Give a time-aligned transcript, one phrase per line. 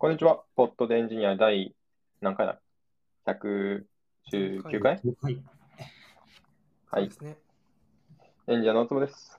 [0.00, 0.44] こんにちは。
[0.56, 1.74] ポッドでエンジニア第
[2.22, 2.58] 何回だ
[3.26, 5.02] ?119 回？
[6.90, 7.04] はい。
[7.10, 7.10] で。
[7.14, 7.36] すね。
[8.46, 9.38] エンジニアのおつぼです。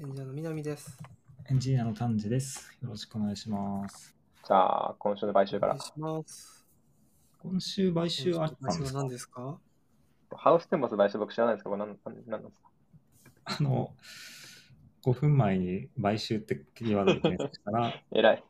[0.00, 0.98] エンジニアの南です。
[1.50, 2.74] エンジニアの丹治です。
[2.82, 4.16] よろしくお願いします。
[4.46, 5.90] じゃあ、今週の買収からお願い。
[5.90, 6.66] します。
[7.42, 9.58] 今週買収あったん今週はですか何ですか？
[10.36, 12.70] ハウステンボス買収僕知らないですけど、これ何何何なんですか？
[13.44, 13.94] あの、
[15.04, 18.44] 5分前に買収ってキーワードで検索したら、 偉い。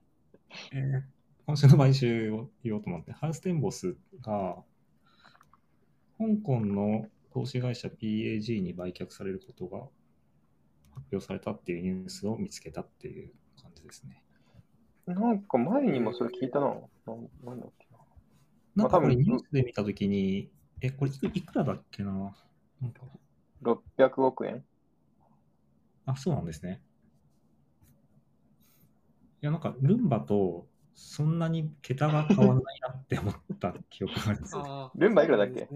[0.73, 1.03] えー
[1.47, 4.57] 今週の買収を言おうと思って、ハウステンボスが
[6.17, 9.81] 香港の投資会社 PAG に売却されることが
[10.95, 14.23] 発表されたっていうニュースを見つけたっていう感じですね。
[15.07, 16.69] なんか前にもそれ聞いたな。
[16.69, 17.99] なんなんだっけな。
[18.77, 20.49] なんかこれニュースで見たときに、
[20.81, 22.13] え、これいくいくらだっけな
[22.81, 23.03] なんか
[23.63, 24.65] 600億円？
[26.07, 26.81] あ、そうなんですね。
[29.45, 34.57] いや、なんか、ルンバとそんなに桁が変わらないなって思った記憶があります。
[34.57, 35.69] あルンバいくらだっけ？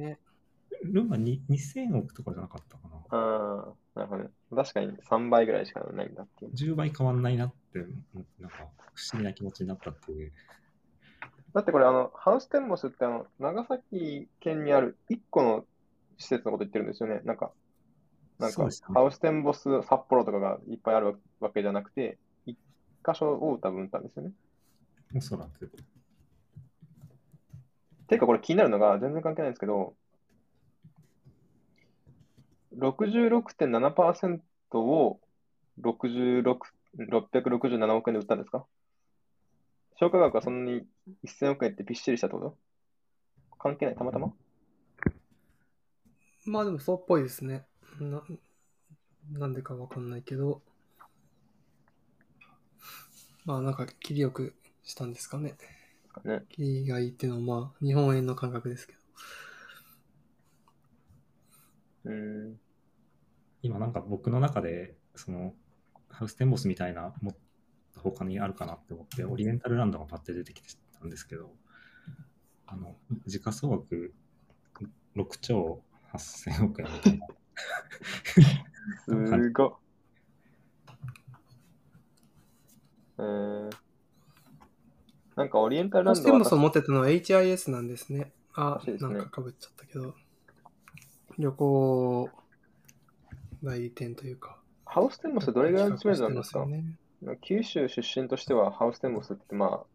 [0.85, 2.97] ルンバに2000億とかじゃなかったかな。
[3.11, 4.31] ああ、なるほどね。
[4.57, 6.53] 確かに3倍ぐらいしかないんだっていう。
[6.55, 7.81] 10倍変わらないなって、
[8.41, 10.33] なんか、不思議な気持ちになったっていう。
[11.53, 15.67] だってこれ、あの、ハウステンボスってあの、長崎県にある1個の
[16.17, 17.21] 施設のこと言ってるんですよね。
[17.25, 17.53] なんか、
[18.39, 22.28] なんかね、ハウステンボス札幌とかがいっぱいあるわけじゃなくて、1
[23.07, 24.33] 箇所を多分打ったんですよね。
[25.15, 25.71] おそらく。
[28.09, 29.95] ていうかこれ気になるのが全然関係ないんですけど、
[32.77, 34.41] 66.7%
[34.79, 35.21] を
[35.81, 36.59] 66
[36.99, 38.65] 667億円で売ったんですか？
[40.01, 40.87] 消化額はそんなに
[41.27, 42.57] 1000億円ってびっしりしたってこと？
[43.59, 43.95] 関係ない？
[43.95, 44.33] たまたま？
[46.47, 47.67] まあでもそうっぽいですね。
[48.01, 48.23] な
[49.33, 50.63] なんでかわかんないけど。
[53.49, 54.55] まあなんか切りよく
[54.85, 55.55] したんですかね。
[56.23, 56.43] ね。
[56.51, 58.99] 切りがいいっていうのはまあ日本円の感覚ですけど。
[62.05, 62.61] うーん。
[63.63, 65.55] 今なんか僕の中で、その、
[66.11, 67.37] ハウステンボスみたいな、もっ
[67.95, 71.51] と他にあるかなって思って、オリエンタルランドがパッて出てきてたんですけど、
[72.67, 74.13] あの、時価総額
[75.17, 75.83] 6兆
[76.13, 77.27] 8000億円みたいな。
[79.09, 79.73] すごっ。
[83.19, 83.71] えー、
[85.37, 88.33] なんかオリエンタルランドはハウステンボスを持ってたのは HIS なんですね。
[88.55, 90.15] あねなんかかぶっちゃったけど。
[91.39, 92.31] 旅行
[93.63, 94.59] 代理店というか。
[94.85, 96.67] ハウステンボスどれぐらいの知名度なんですか？
[96.67, 96.85] ね
[97.43, 99.87] 九州出身としてはハウステンボスってまあ、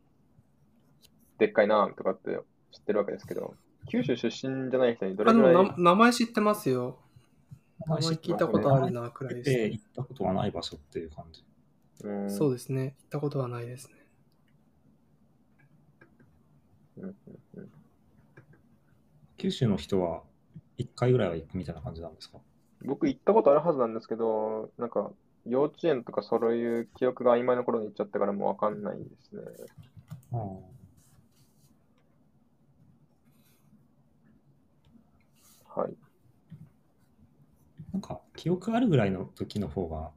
[1.38, 2.40] でっかいなとかって
[2.72, 3.56] 知ってるわけですけど、
[3.90, 7.00] 九州出身じゃない人にどれぐらいもな名前知ってますよ。
[7.88, 11.44] 名前聞いたことあるな、くらいです、で行ったことはない場所っていう感じ。
[12.02, 12.96] うんそうですね。
[13.00, 13.96] 行ったことはないですね。
[16.98, 17.14] うんうん
[17.56, 17.72] うん
[19.38, 20.24] 九州の人は
[20.78, 22.40] 1回ぐらいは行くみたいな感じなんですか？
[22.86, 25.12] 僕行ったことあるはずなんですけど、なんか
[25.46, 29.42] 幼稚園とかそういう記憶が曖昧な頃に行っちゃってからもうわかんないですね。
[30.32, 30.38] あ
[35.82, 35.94] はい。
[37.92, 40.12] なんか記憶あるぐらいの時の方が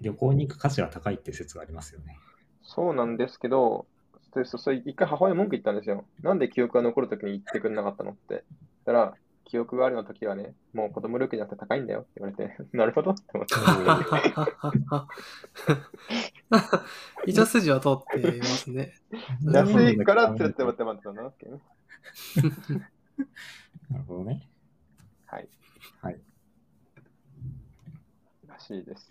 [0.00, 2.18] 旅行に行く価値が高いって説がありますよね。
[2.62, 3.86] そうなんですけど、
[4.34, 6.04] でそ一回母親に文句言ったんですよ。
[6.22, 8.44] なんで記憶が残るときに言ってくれなかったのって。
[8.84, 9.14] だから、
[9.48, 13.54] 記憶があるの時はね、もう子供料金じゃなくて高いんだよって言われて、 なるほどって思って。
[17.26, 18.92] 一応筋は通っていますね。
[19.50, 21.62] 安いからって言ってもらって待ってたんだなっね。
[23.90, 24.46] なるほどね。
[25.26, 25.48] はい。
[26.02, 26.20] はい。
[28.46, 29.10] らしいです。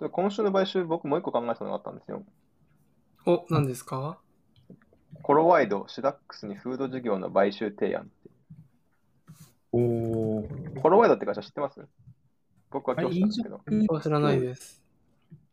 [0.00, 2.24] で今週の買収、僕もう一個考えたのがあったんですよ。
[3.26, 4.18] お、何ですか？
[5.22, 8.12] コロワイド、シダックスにフード事業の買収提案って。
[9.72, 11.86] おーコロワイドって会社知ってます？
[12.70, 13.60] 僕は今日知ったんですけど。
[13.70, 14.82] 飲は知らないです。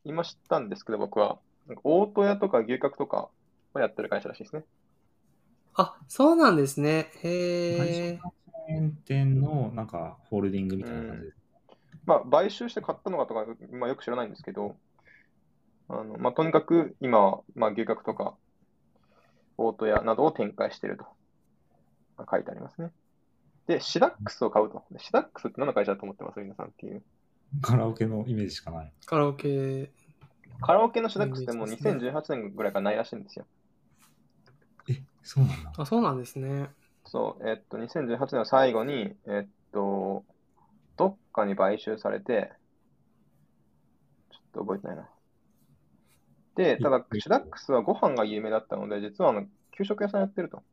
[0.05, 1.39] 今知ったんですけど、僕は。
[1.83, 3.29] 大戸屋とか牛角とか
[3.73, 4.63] をやってる会社らしいですね。
[5.73, 7.11] あ、そうなんですね。
[7.15, 8.19] 外へえ。
[8.23, 8.33] 食
[8.67, 11.36] チェーン店のなんかホールディングみたいな感じです。
[12.07, 14.75] まあ、買収して買ったのかとか、まあ、よく知らないんですけど、
[15.89, 18.33] あのまあ、とにかく今は、まあ、牛角とか
[19.57, 21.03] 大戸屋などを展開していると、
[22.17, 22.91] まあ書いてありますね。
[23.67, 24.83] で、シダックスを買うと。
[24.91, 26.39] でシダックスって何の会社だと思ってます？
[26.39, 27.03] 皆さんっていう。
[27.61, 28.93] カラオケのイメージしかない。
[29.05, 29.91] カラオケ。
[30.61, 33.45] カラオケのシダックスってもうイメージですね2018年ぐらいからないらしいんですよ。
[34.89, 35.73] え、そうなんだ。
[35.77, 36.69] あ、そうなんですね。
[37.05, 40.23] そう、えっと、2018年の最後に、えっと、
[40.97, 42.51] どっかに買収されて、
[44.31, 45.09] ちょっと覚えてないな。
[46.55, 49.45] で、ただい、シダックスはご飯が有名だったので、実はあの
[49.77, 50.63] 給食屋さんやってると。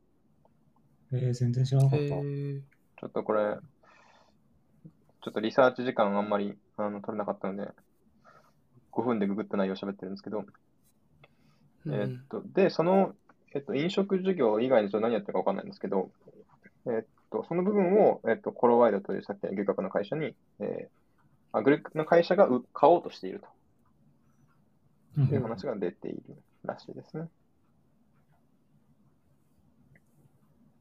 [1.13, 2.05] えー、全然知らなかった。
[2.07, 3.55] ちょっとこれ、
[5.23, 7.71] ちょっとリサーチ時間あんまりあの取れなかったので、
[8.91, 10.45] 5分でググった内容を喋ってるんですけど、
[11.85, 13.13] うんえーっと、で、その、
[13.53, 16.09] えっと、飲食授業以外にちょっと何やってるか分かんないんですけど、
[16.87, 23.41] えーっと、その部分を、えっと、コロワイドというさっきの牛角の会社に、えー、あグループの会社がう買おうとしている
[25.17, 26.21] うんという話が出ている
[26.63, 27.27] らしいですね。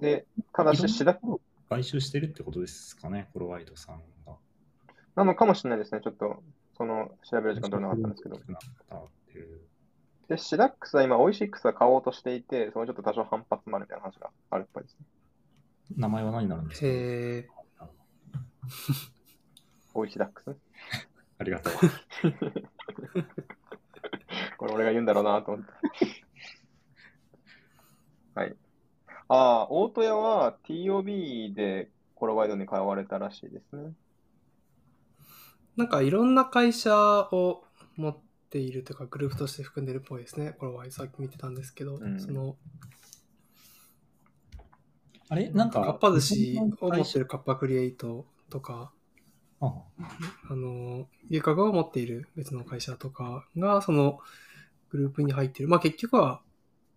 [0.00, 4.36] で、ただし、シダック買収してるってことですかね、コロワイドさんが。
[5.14, 6.00] なのかもしれないですね。
[6.02, 6.42] ちょっと、
[6.76, 8.38] その、調べる時間取れなかったんですけど。
[10.28, 15.06] で、シダックスは今、オイシックスは買おうとしていて、そのちょっと多少反発もあるみたいな話があるっぽいですね。
[15.96, 16.86] 名前は何になるんですか？
[16.86, 17.48] へえ。
[19.94, 20.56] オイシダックス？
[21.38, 21.72] ありがとう。
[24.58, 25.72] これ俺が言うんだろうなと思って。
[28.34, 28.56] はい。
[29.28, 33.92] ああ、大戸屋は TOB でコロワイドに買われたらしいですね。
[35.76, 37.64] なんかいろんな会社を
[37.96, 38.18] 持っ
[38.50, 40.52] ているというか、グループとして含んでるっぽいですね。
[40.52, 42.56] これはさっき見てたんですけど、うんその、
[45.28, 45.50] あれ？
[45.50, 48.92] なんか、かっぱ寿司を持ってるカッパクリエイトとか、
[49.60, 50.54] ああ。
[50.54, 54.18] の、牛角を持っている別の会社とかが、その
[54.90, 55.68] グループに入ってる。
[55.68, 56.42] まあ結局は、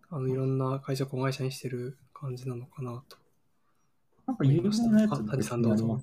[0.09, 3.17] あの、いろんな会社を子会社にしてる感じなのかなと。
[4.25, 5.99] なんか有名なやつあ谷さんどうぞ。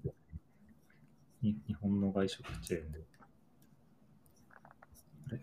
[1.42, 3.04] 日本の外食チェーンで。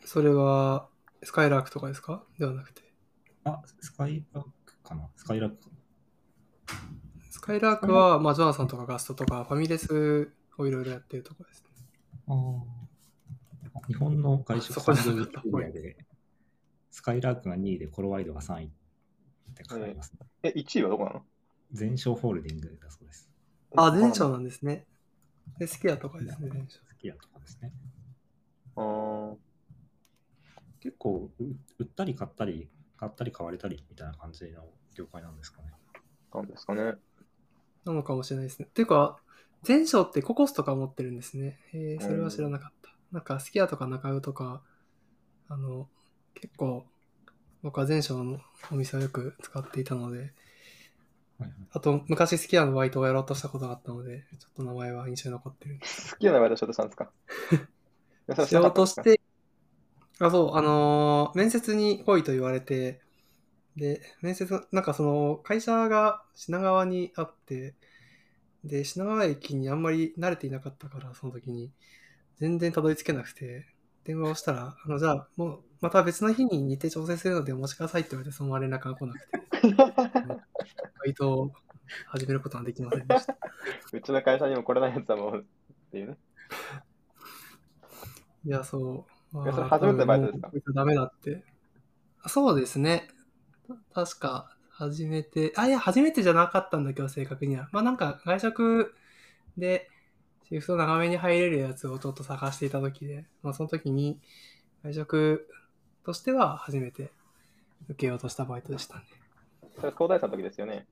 [0.06, 0.88] それは、
[1.22, 2.24] スカイラークとかですか？
[2.40, 2.82] ではなくて。
[3.44, 5.10] あ、スカイラックかな。
[5.16, 5.70] スカイラックか
[7.30, 11.70] スカイラークは、まあ、ジョナサンとかガストとか、ファミレスをいろいろやってるところですね。
[12.28, 15.98] なあー日本の外食産業なかったエリアで、
[16.92, 18.70] スカイラークが2位でコロワイドが3位っ
[19.56, 20.20] て書いてありますね。
[20.44, 21.24] え、1位はどこなの？
[21.74, 23.30] 全商ホールディングだそうです。
[23.76, 24.86] あ、全商なんですね。
[25.58, 26.80] で、スキヤとかですね、全商。
[26.86, 27.72] スキヤとかですね。
[28.76, 29.36] あー
[30.80, 31.44] 結構う
[31.80, 34.64] 売ったり買ったり、買ったり買われたりみたいな感じの
[34.96, 35.72] 業界なんですかね。
[36.34, 36.96] なんですかね。
[37.86, 38.68] なのかもしれないですね。
[38.70, 39.18] っていうか、
[39.64, 41.60] 全商ってココスとか持ってるんですね。
[41.74, 42.96] へえ、それは知らなかった。
[43.12, 44.62] なんか、スキヤとか中尾とか、
[45.50, 45.90] あの、
[46.36, 46.86] 結構、
[47.64, 48.40] 僕は全商の
[48.72, 50.34] お店をよく使っていたので、
[51.40, 55.80] はいはい、あと、昔スキヤのバイトをやろうとしたことがあったので、ちょっと名前は印象に残ってる。
[56.12, 57.12] 好きなバイトしようとしたんですか？
[58.38, 59.22] しようとして、
[60.20, 63.02] あ、そう、あのー面接に来いと言われて、
[63.82, 67.74] で、面接、なんかその、会社が品川にあって、
[68.64, 71.72] で、品川駅にあんまり慣れていなかったから、その時に、
[72.38, 73.66] 全然たどり着けなくて、
[74.04, 79.86] 電話をしたら、あの、じゃあ、もう、また別の日に日程調整するのでお待ちくださいって言われて、そのまま連絡が来なくて、バ
[81.08, 81.52] イトを
[82.06, 83.36] 始めることはできませんでした。
[83.94, 85.44] うちの会社にも来れないやつはもうっ
[85.92, 86.18] ていうね。
[88.46, 89.36] いや、そう。
[89.36, 90.52] まいやそれ初めてのバイトですか？
[90.76, 91.44] ダメだって。
[92.22, 93.08] あそうですね。
[93.94, 97.70] 確か、初めて、あ、いや、初めてじゃなかったんだけど、正確には。
[97.72, 98.96] まあなんか、外食
[99.58, 99.90] で、
[100.50, 104.20] シフト長めに入れるやつをちょっと探していた時で、まあその時に、
[104.84, 105.48] 外食
[106.04, 107.12] としては初めて
[107.90, 109.04] 受けようとしたバイトでしたね。
[109.80, 110.88] それ東大生の時ですよね。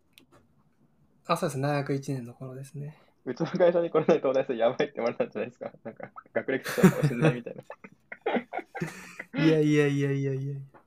[1.25, 1.67] あ、そうですね。
[1.67, 2.98] 大学1年の頃ですね。
[3.25, 5.71] うちの会社に来れない東大生やばいって言われたんじゃないですか。
[5.83, 7.63] なんか、学歴者かもしれないみたいな。
[9.45, 10.41] いやいやいやいやいや。
[10.41, 10.78] いや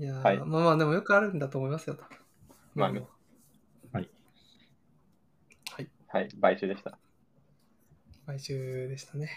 [0.00, 1.96] ー、はいまあまあ、でもよくあるんだと思いますよ。
[1.96, 2.18] 多分
[2.74, 3.06] まあね。
[3.92, 4.10] はい。
[5.70, 5.88] はい。
[6.08, 6.98] はい、買収でした。
[8.26, 9.30] 買収でしたね。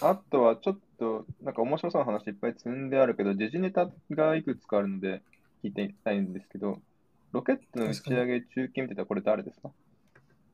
[0.00, 5.22] あとはちょっと、なんか面白そうな話いっぱい積んであるけど、時事ネタがいくつかあるので
[5.62, 6.80] 聞いてみたいんですけど、
[7.32, 9.70] ロケットの打ち上げ中継見てたこれ誰ですか？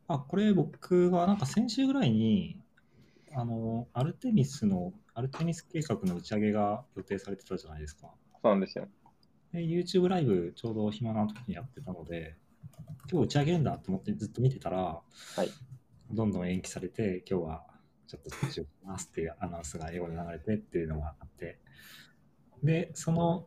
[0.09, 2.59] あ、これ僕はなんか先週ぐらいに、
[3.35, 8.09] あの、アルテミスの、アルテミス計画の打ち上げが予定されてたじゃないですか。
[8.43, 8.89] そうなんですよ。
[9.57, 12.37] で、YouTube ライブちょうど暇な時にやってたので、
[13.11, 15.03] 今日打ち上げるんだと思ってずっと見てたら、は
[15.45, 15.49] い。
[16.13, 17.65] どんどん延期されて、今日は
[18.07, 21.59] ちょっと中止をしますっていうアナウンスが英語で流れてっていうのがあって、
[22.63, 23.47] で、その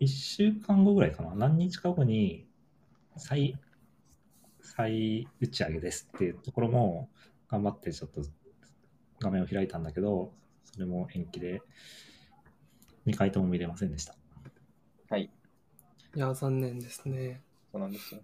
[0.00, 2.46] 1週間後ぐらいかな、何日か後に
[3.16, 3.58] 再、
[4.60, 7.08] 再打ち上げですっていうところも
[7.48, 8.20] 頑張ってちょっと
[9.20, 10.34] 画面を開いたんだけど、
[10.64, 11.62] それも延期で
[13.06, 14.14] 2回とも見れませんでした。
[15.08, 15.30] はい。
[16.16, 17.42] いや、残念ですね。
[17.70, 18.22] そうなんですよ。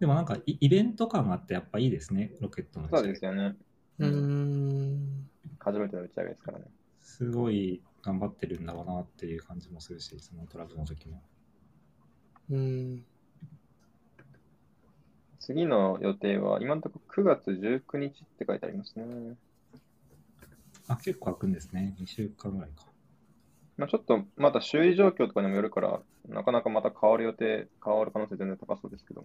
[0.00, 3.56] でもなんかイイベント感があってやっぱいいですね、ロケットの打ちそう上げですよね。
[4.00, 5.30] うーん。
[5.60, 6.64] 初めての打ち上げですからね。
[7.00, 11.22] すごい頑張ってるんだろうなっていう感じもするし、そのトラブルの時も。
[12.50, 13.04] うん。
[15.38, 19.36] 次の予定は、今のところ9月19日って書いてありますね。
[20.88, 21.94] あ、結構空くんですね。
[22.00, 22.87] 2週間ぐらいか。
[23.78, 29.24] まあ、ちょっとまた周囲状況とかにもよるから、なかなかまた変わる予定、変わる可能性全然高そうですけど。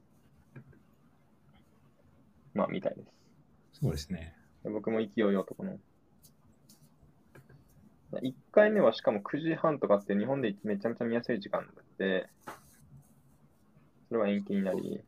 [2.54, 3.82] まあ、みたいです。
[3.82, 4.36] そうですね。
[4.64, 5.80] で僕も勢いよとこの。
[8.12, 11.68] 1回目はしかも9時半とかって日本でめちゃめちゃ見やすい時間
[11.98, 12.30] で、
[14.10, 15.02] それは延期になり、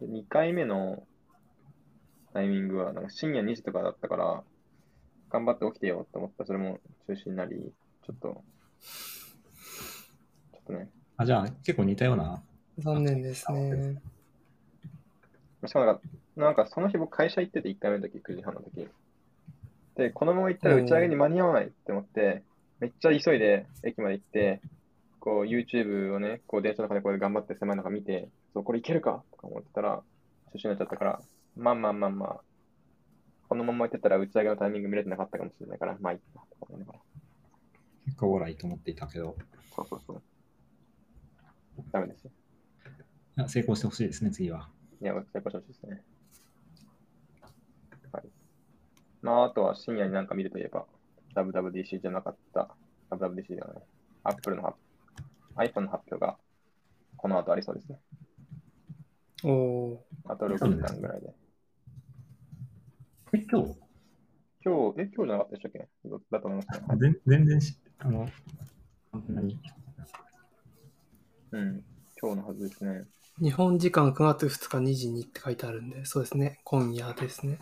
[0.00, 1.06] で2回目の
[2.32, 4.42] タイミングはなんか深夜2時とかだったから、
[5.28, 7.74] 頑張って起きてよって思ったらそれも中止になり、
[8.10, 8.42] ちょっと、
[10.52, 12.42] ちょっとね、あ、じゃあ結構似たような。
[12.78, 14.00] 残念ですね。
[15.66, 16.00] しかもなんか、
[16.36, 18.88] なんかその日僕会社行ってて1回目の時、9時半の時。
[19.96, 22.42] で、このまま行ったら打ち上げに間に合わないって思って、
[22.80, 24.60] めっちゃ急いで駅まで行って、
[25.20, 30.02] こう YouTube をね、こう電車の中でこう頑張って狭い中見て、そう、これいけるかとか思ってたら、
[30.52, 31.20] 中止になっちゃったから、
[31.56, 32.40] まあまあまあまあ、
[33.48, 36.24] このまま行ってたら打ち上げのタイミング見れてなかったかもしれないから、まあいいか
[36.58, 36.98] とか思いながら。
[38.06, 39.36] 結構オーライと思っていたけど、
[39.74, 40.22] そうそうそう。
[41.92, 42.30] ダメですよ。
[43.38, 44.68] いや成功してほしいですね、次は。
[45.00, 46.02] いや、成功してほしいですね。
[48.12, 48.24] はい。
[49.22, 50.86] まあ、あとは深夜になんか見るといえば、
[51.34, 52.74] WWDC じゃなかった、
[53.10, 53.82] WWDC ではない、
[54.24, 54.76] Apple の発
[55.56, 56.36] iPhone の発表が
[57.16, 58.00] この後ありそうですね。
[59.44, 61.34] おおあと6時間ぐらいで。
[63.32, 63.78] え、今日？
[64.62, 65.88] 今日、え、今日じゃなかったでしたっけ？
[66.30, 66.86] だと思いますね。
[66.88, 68.26] あ全全然し、あの、
[69.28, 69.60] 何
[71.52, 71.84] うん。
[72.20, 73.06] 今日のはずですね。
[73.40, 73.44] ー。
[73.44, 76.60] 日本時間9月2日2時にって書いてあるんで、そうですね。
[76.64, 77.58] 今夜ですね。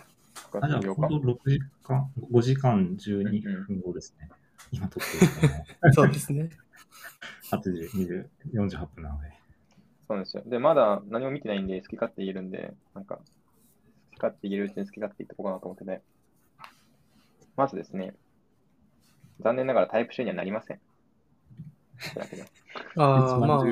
[0.52, 1.20] 9あ、じゃあ、月8本日。
[1.20, 4.30] 当6時間、5時間12分後ですね。
[4.70, 5.26] 今撮ってる
[5.82, 6.50] の そうですね。
[7.50, 9.32] 8時20 48分なので。
[10.06, 10.44] そうなんですよ。
[10.46, 13.22] で、まだ何も見てないんで、好き勝手言えるんで、なんか、好
[14.12, 16.02] き勝手言えるうちに好き勝手言ってこうかなと思ってね。
[17.56, 18.14] まずですね、
[19.40, 20.80] 残念ながらタイプ C にはなりません。
[22.96, 23.64] ああ、まあ、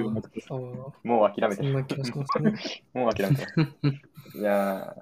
[1.04, 1.72] もう諦めてる。
[2.94, 3.72] もう諦めてる。
[4.34, 4.96] いや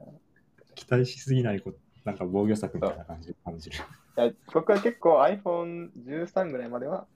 [0.75, 3.76] 期待しすぎないこと、なんか防御策みたいな感じで感じる。
[4.16, 7.06] ーいや僕は結構 iPhone13 ぐらいまでは、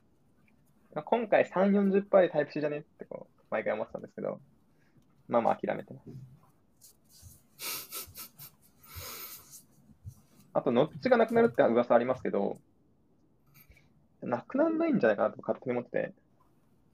[0.95, 4.41] まあ今回3、40%でタイプ C じゃねってこう毎回思ってたんですけど、
[5.29, 6.11] まあまあ諦めてます。
[10.55, 12.59] あと、ノッチがなくなるって噂ありますけど、
[14.23, 16.15] なくならないんじゃないかなと勝手に思って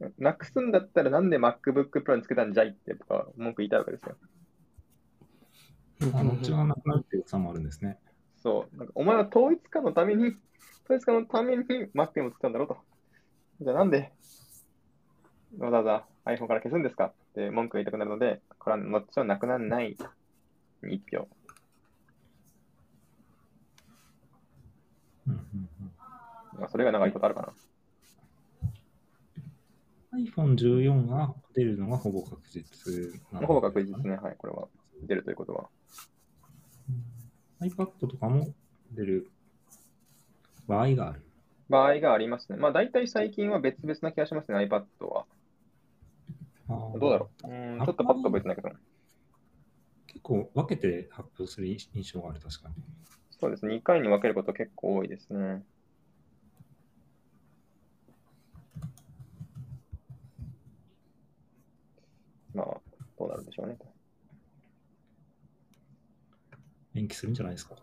[0.00, 4.16] て、なくすんだったらなんで MacBook Pro につけたんじゃいって僕は文句言いたいわけですよ。
[6.12, 7.99] あの、うちはなくなるっていう噂もあるんですね。
[8.43, 8.76] そう。
[8.76, 10.35] なんかお前は統一化のために、
[10.85, 12.76] 統一化のために Mac にも作ったんだろうと。
[13.61, 14.12] じゃあなんで
[15.59, 19.97] わざわざ iPhone から消すんですかって文句が言いたくなるので、これはもちろんなくならない
[20.83, 21.28] に一票。
[25.26, 25.63] うん
[26.68, 27.52] それが長いことあるかな。
[30.18, 34.16] iPhone14 が出るのがほぼ確実なのほぼ確実ですね。
[34.16, 34.68] はい、これは。
[35.02, 35.68] 出るということは。
[36.88, 37.14] うん
[37.61, 38.49] iPad とかも
[38.92, 39.30] 出る
[40.66, 41.23] 場合がある。
[41.68, 42.58] 場合がありますね。
[42.58, 45.25] まあ大体最近は別々な気がしますね、iPad は。
[46.68, 47.49] どうだろう。
[47.49, 48.70] うん、ちょっとパッと覚えてないけど。
[50.06, 52.75] 結構分けて発表する印象がある、確かに。
[53.30, 53.75] そうですね。
[53.76, 55.62] 2回に分けること結構多いですね。
[62.54, 62.66] まあ、
[63.13, 63.76] どうなるんでしょうね。
[66.95, 67.75] 延期するんじゃないですか？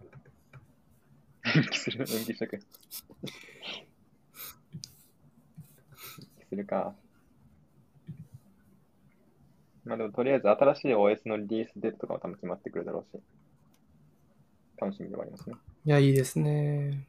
[1.56, 2.00] 延期する？
[2.00, 2.56] 延期しとく。
[2.56, 2.62] 延
[6.40, 6.96] 期するか。
[9.84, 13.22] まあでもとりあえず新しい OS のリリースデートとかも多分決まってくるだろうし、
[14.78, 15.56] 楽しみではありますね。
[15.86, 17.06] いや、いいですね。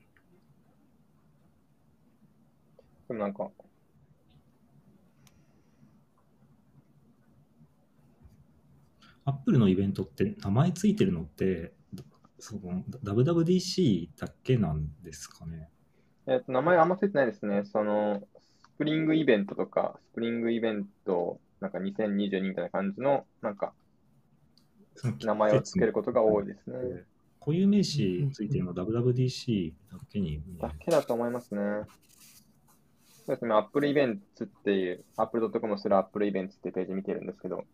[3.09, 3.51] でもなんか、
[9.25, 11.73] アップルのイベントって名前ついてるのって、
[12.38, 15.71] その WWDC だけなんですかね。
[16.26, 17.62] えっと、名前あんまついてないですね。
[17.64, 18.26] その、
[18.62, 23.73] スプリングイベントとか、スプリングイベント、なんか2022みたいな感じの、なんか、
[25.21, 27.05] 名前をつけることが多いですね。
[27.41, 30.41] 固有名詞ついてるの WWDC だけに。
[30.61, 31.61] だけだと思いますね。
[33.25, 37.64] そうですね、Apple Events っていう、Apple.com する Apple Events っていうページ見てるんですけど、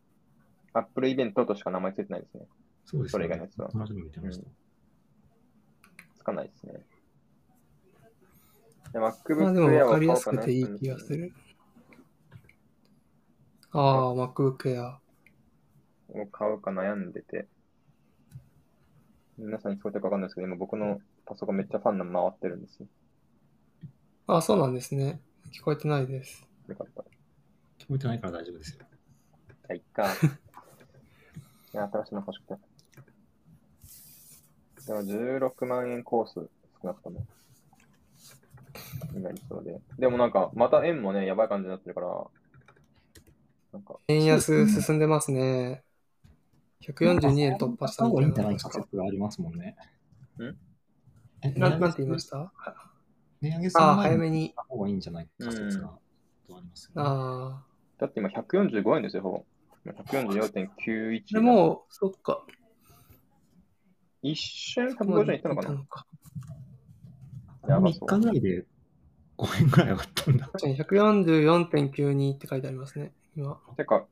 [0.75, 2.47] Apple イベントとしか名前ついてないですね。
[2.85, 3.13] そうですね。
[3.13, 4.45] それ以外のやつは同じの見てました。
[6.19, 6.73] つかないですね。
[8.93, 11.33] でまあ MacBook でも Air 分かりやを買おうかなすくていい気がする。
[13.73, 14.99] ああ、MacBook Air。
[16.11, 17.47] を買うか悩んでて、
[19.37, 22.87] 皆さんに聞こえてるかわかんないですけど、今僕のパソコンめっちゃファンの回ってるんですよ。
[24.27, 25.21] あそうなんですね。
[25.53, 26.47] 聞こえてないです。
[26.67, 27.03] よかった。
[27.79, 28.87] 聞こえてないから大丈夫ですよ。
[29.49, 30.15] じゃあ、いっか。
[31.81, 32.61] 新しいの欲しくて。
[34.87, 36.49] でも16万円コース、少
[36.89, 37.27] なくとも。
[39.13, 39.81] になりそうで。
[39.99, 42.27] でもなんか、また円もね、やばい感じになってるから、
[43.73, 45.85] なんか、円安進んでますね。
[46.81, 48.57] 142円突破した方がいいんみたいな。
[48.57, 49.77] じゃない仮確か説がありますもんね。
[50.39, 50.57] ん？
[51.43, 52.53] えななんて言いました？
[53.41, 54.55] 値上げするああ、前に早めに。
[54.57, 55.89] 方がいいんじゃない仮説が
[56.47, 57.09] とありますよね。
[57.09, 57.65] ああ。
[57.99, 59.45] だって今145円ですよ、ほぼ。
[59.93, 61.35] 144.91。
[61.35, 62.45] でも、そっか。
[64.23, 65.85] 一瞬150円いったのかな？
[65.85, 66.07] か
[67.69, 68.67] やば3そう日ぐらいで
[69.39, 70.47] 5円ぐらい上がったんだ。
[70.47, 73.13] 確かに144.92って書いてありますね。
[73.37, 74.07] 今、てか、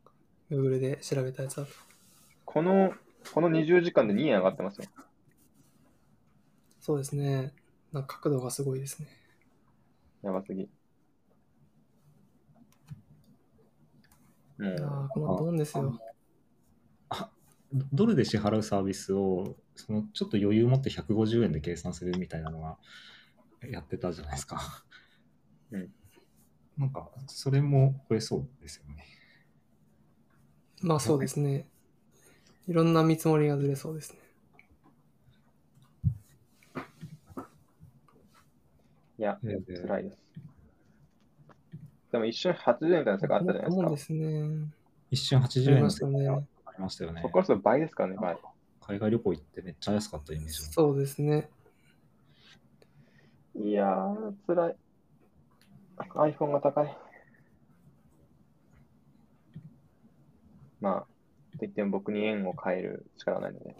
[0.50, 1.68] Google で調べたやつだと。
[2.44, 2.92] この、
[3.34, 4.86] この20時間で2円上がってますよ。
[6.80, 7.52] そうですね。
[7.92, 9.08] なんか角度がすごいですね。
[10.22, 10.68] やばすぎ。
[14.58, 15.98] もいやーう、このドンですよ。
[17.92, 22.78] ドルで支払うサービスをそのちょっと余裕持って150円で計算するみたいなのが
[23.68, 24.84] やってたじゃないですか。
[25.70, 25.92] うん。
[26.78, 29.04] なんか、それも超えそうですよね。
[30.82, 31.66] まあそうですね。
[32.68, 34.18] いろんな見積もりがずれそうですね。
[39.18, 40.18] いや、えー辛いです。
[42.16, 43.82] でも一瞬80円みたいな世界あったじゃないですか。
[43.82, 44.72] もんですね。
[45.10, 47.32] 一瞬80円の世界がありましたよねそこ。
[47.34, 48.38] からすると倍ですからね、倍。
[48.80, 51.50] 海外旅行行ってめっちゃ安かったイメージがそうですね。
[53.54, 54.76] いやー、辛い。
[55.98, 56.96] iPhone が高い。
[60.80, 61.06] まあ、と
[61.60, 63.76] 言っても僕に円を変える力はないので。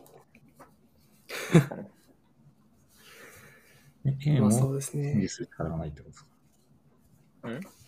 [4.26, 5.28] 円まあそうをです維持ね。
[5.28, 7.86] する力がないってことですか？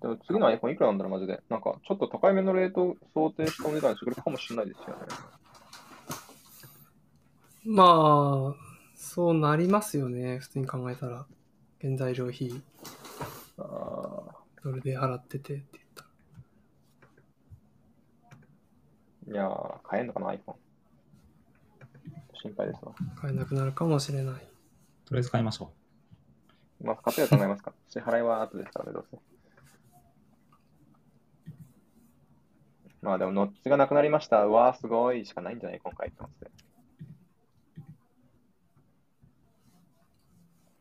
[0.00, 1.42] でも次の iPhone いくらなんだろう、マジで。
[1.48, 5.06] なんか、ちょっと高いめのレートを想定したお値段にしてくれるかもしれないですよね。
[7.64, 8.54] まあ、
[8.94, 10.38] そうなりますよね。
[10.38, 11.26] 普通に考えたら。
[11.80, 12.62] 原材料費、
[13.58, 14.22] あ
[14.62, 16.04] ドルで払っててって言った
[19.30, 20.54] いやー、買えんのかな、iPhone。
[22.42, 22.92] 心配ですわ。
[23.16, 24.34] 買えなくなるかもしれない。
[25.04, 25.72] とりあえず買いましょ
[26.82, 27.72] まあ、買っては考えますか。
[27.88, 29.18] 支払いは後ですからね、どうせ。
[33.06, 34.44] まあでも、ノッチがなくなりました。
[34.46, 36.50] うわー、すごいしかないんじゃない今回ってますね。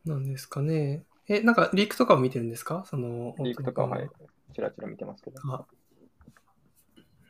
[0.05, 1.05] なんですかね。
[1.27, 2.83] え、なんかリークとかを見てるんですか？
[2.87, 4.09] その、リークとかは、は本い、
[4.55, 5.39] チラチラ見てますけど。
[5.43, 5.67] あ、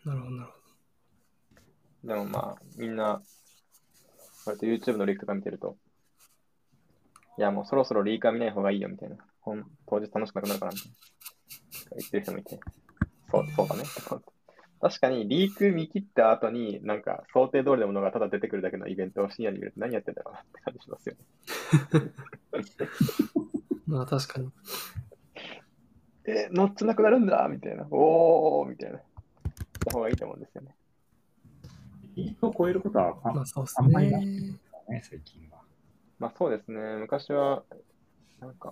[0.05, 0.57] なるほど、なるほ
[2.05, 2.13] ど。
[2.13, 3.21] でもまあ、みんな、
[4.45, 5.75] 割と YouTube のリークとか見てると、
[7.37, 9.17] いや、もうそろそろリークは見ない方がいいよみたいな。
[9.41, 10.95] ほん当日楽しくなくなるからみたいな。
[11.97, 12.59] 言ってる人もいて、
[13.29, 13.83] そう、そうだね。
[14.85, 22.11] 確かに、リーク見切った後に、なんか、想定通りのものがただ出てくるだけのイベントを深夜に見ると何やってんだろうなって感じしますよね。
[23.87, 24.51] まあ確かに。
[26.25, 27.87] え、ノッチなくなるんだみたいな。
[27.89, 28.99] おーみたいな。
[28.99, 29.03] し
[29.85, 30.75] た方がいいと思うんですよね。
[31.63, 32.17] う。
[32.17, 34.25] リークを超えることはあまあそうですあんまりなね。
[34.87, 35.63] ね、最近は。
[36.19, 36.79] まあそうですね。
[36.97, 37.63] 昔は、
[38.39, 38.71] なんか、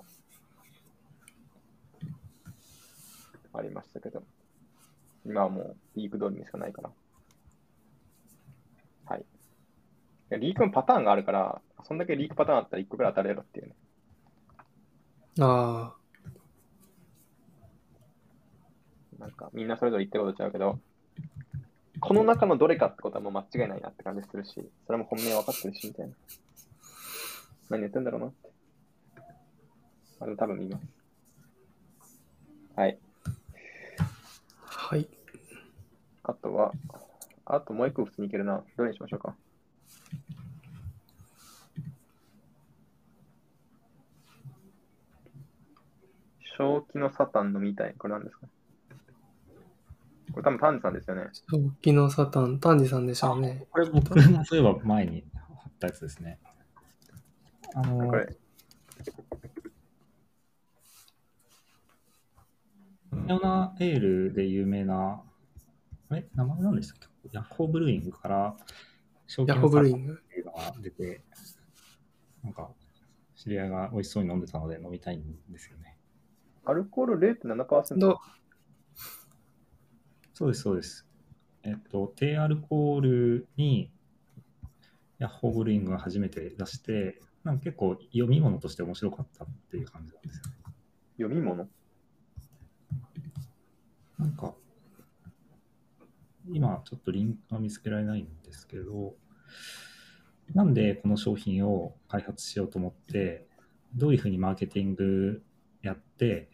[3.53, 4.21] ありましたけど、
[5.25, 6.89] 今はもうリーク通りにしかないから。
[9.05, 9.21] はい。
[9.21, 9.23] い
[10.29, 13.75] やリークのパターンがあるから、そんだけリークパターンあったら1個くらい当たれるっていうね。
[15.39, 15.93] あ
[19.19, 20.79] なんか、みんなそれぞれ言ってることちゃうけど、
[22.01, 26.13] この中のどれかってことはもう間違いないなって感じするし、それも本命分かってるし、みたいな。
[27.69, 28.51] 何言ってんだろうなって。
[30.19, 30.83] あの、多分見ます。
[32.75, 32.97] はい。
[34.83, 35.07] あ、はい。
[36.23, 36.71] あとは、
[37.45, 38.63] あともう一個普通にいけるな。
[38.77, 39.35] どれにしましょうか？
[46.57, 47.95] 正気のサタンのみたい。
[47.97, 48.47] これ何ですか？
[50.33, 51.23] これ多分タンジさんですよね。
[51.49, 53.65] 正気のサタン、丹治さんでしょうね。
[53.71, 56.39] これ僕もそういえば前に貼ったやつですね。
[57.75, 58.35] あのこれ。
[63.27, 65.23] ヨナエールで有名な、
[66.09, 66.27] あれ？
[66.35, 67.29] 名前何でしたっけ？
[67.31, 68.57] ヤッホーブルーイングから
[69.27, 70.13] 正ヤホーブルーイング。
[70.13, 71.23] っていうのが出て、
[72.43, 72.69] なんか、
[73.35, 75.97] 知り合いが美味しそうに飲んでたので飲みたいんですよね。
[76.65, 77.97] アルコール0.7%。
[77.97, 78.17] どう
[80.33, 81.07] そうです、そうです。
[81.63, 83.89] えっと、低アルコールに
[85.19, 90.53] ヤッホーブルーイングが初めて出して、なんか結構読み物として面白かったっていう感じなんですよね。
[91.17, 91.67] 読み物？
[94.19, 94.53] なんか、
[96.51, 99.15] 今ちょっとリンクが見つけられないんですけど、
[100.53, 103.47] なんでこの商品を開発しようと思って、
[103.95, 105.43] どういうふうにマーケティング
[105.81, 106.49] やって、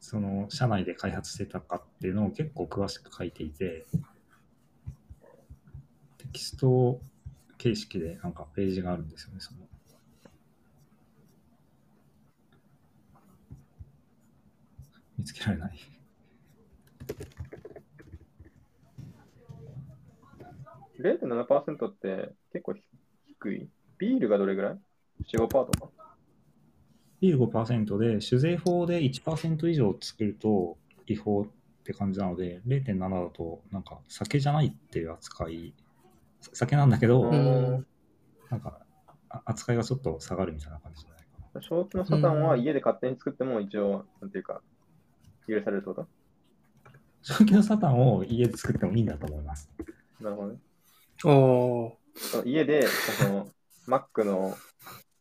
[0.00, 3.86] その社内で開発してたかっていうのを結構詳しく書いていて、
[6.18, 7.00] テキスト
[7.58, 9.61] 形式でなんかページがあるんですよね、その。
[15.22, 15.78] 見つけられない。
[20.98, 22.74] 0.7%って結構
[23.40, 23.68] 低い？
[23.98, 24.78] ビールがどれぐらい
[25.32, 25.90] ?4、5%とか？
[27.20, 31.46] ビール5%で、酒税法で1%以上作ると違法っ
[31.84, 35.72] て感じなので、0.7だと、なんか酒じゃないっていう扱い、
[36.52, 37.86] 酒なんだけど、うん
[38.50, 38.80] なんか
[39.28, 41.62] あ扱いがちょっと下がるみたいな感じじゃないかな。
[41.62, 44.62] 正気のサタンは家で勝手に作っても一応、なんていうか、
[45.48, 46.06] 許されるってこと？
[47.22, 49.70] 正気のサタンを家で作ってもいいんだと思います。
[50.20, 50.58] なるほどね。
[51.24, 51.98] お
[52.44, 53.48] 家で、その、
[53.86, 54.56] マックの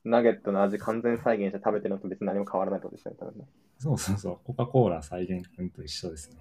[0.04, 3.46] ナゲットの味完全再現して食べてるのと別に何も変わらないってことですよね、多分ね。
[3.78, 6.38] そうそうそう、コカ・コーラ再現君と一緒ですね。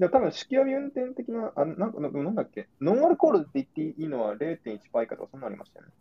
[0.00, 5.92] でも多分、酒気帯び運転的な、あなんか、ななんだっけ、ノンアルコールって言っていいのは0.1%以下とかそんなのありましたよね。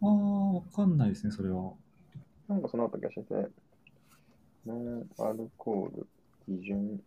[0.00, 1.72] ああ、わかんないですね、それは。
[2.48, 3.34] なんかそのあった気がしてて、
[4.66, 6.06] ノンアルコール
[6.46, 7.00] 基準、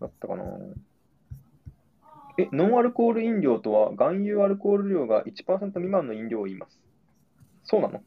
[0.00, 0.44] 違ったかな
[2.38, 6.78] え、ノンアルコール飲料とは、含有アルコール量が1%未満の飲料を言います。
[7.64, 8.02] そうなの？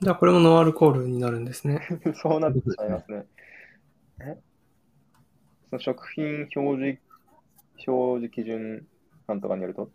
[0.00, 1.80] じゃあこれもノンアルコールになるんですね。
[2.14, 3.26] そうなってしまいますね。
[4.20, 4.38] え？
[5.70, 7.00] その食品表示、
[7.86, 8.86] 表示基準
[9.26, 9.90] なんとかによると？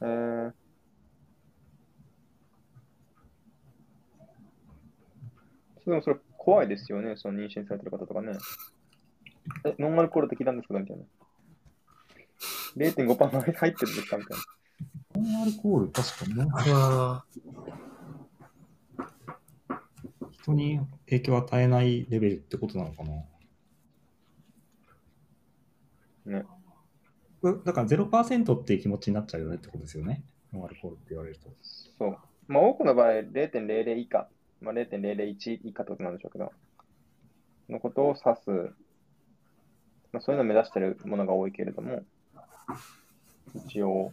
[0.00, 0.52] えー、
[5.86, 8.32] でもそれ怖いですよね、その妊娠されてる方とかね。
[9.64, 11.04] え、ノンアルコールって聞いたんですけど、みたいな。
[12.76, 15.20] 0.5%入ってるんですかみたいな。
[15.20, 17.24] ノンアルコール、確かにノンアルまあ、
[20.30, 23.10] 人に影響を与えないレベルってことなのかな
[26.26, 26.44] ね。
[27.42, 30.24] うだから0%っていう気持ちになっちゃうよねってことですよね。
[30.52, 31.50] ノンアルコールって言われると。
[31.98, 32.18] そう。
[32.48, 34.28] まあ、多くの場合、0.00以下、
[34.62, 36.52] まあ、0.001以下ってことなんでしょうけど、
[37.68, 38.50] のことを指す、
[40.12, 42.02] まあ、そういうのを目指しているものが多いけれども、
[43.66, 44.12] 一応、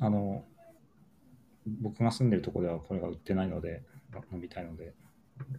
[0.00, 0.44] あの、
[1.66, 3.82] 僕が住んでるところではこれが売ってないので、
[4.32, 4.94] 飲みたいので、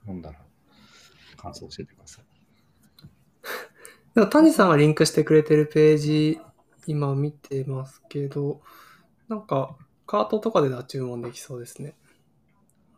[0.07, 0.39] 飲んだら
[1.37, 2.25] 感想教えてください。
[4.15, 6.39] でも谷さんがリンクしてくれてるページ、
[6.87, 8.61] 今見てますけど、
[9.27, 9.77] なんか、
[10.11, 11.95] カートとかでは注文できそうですね。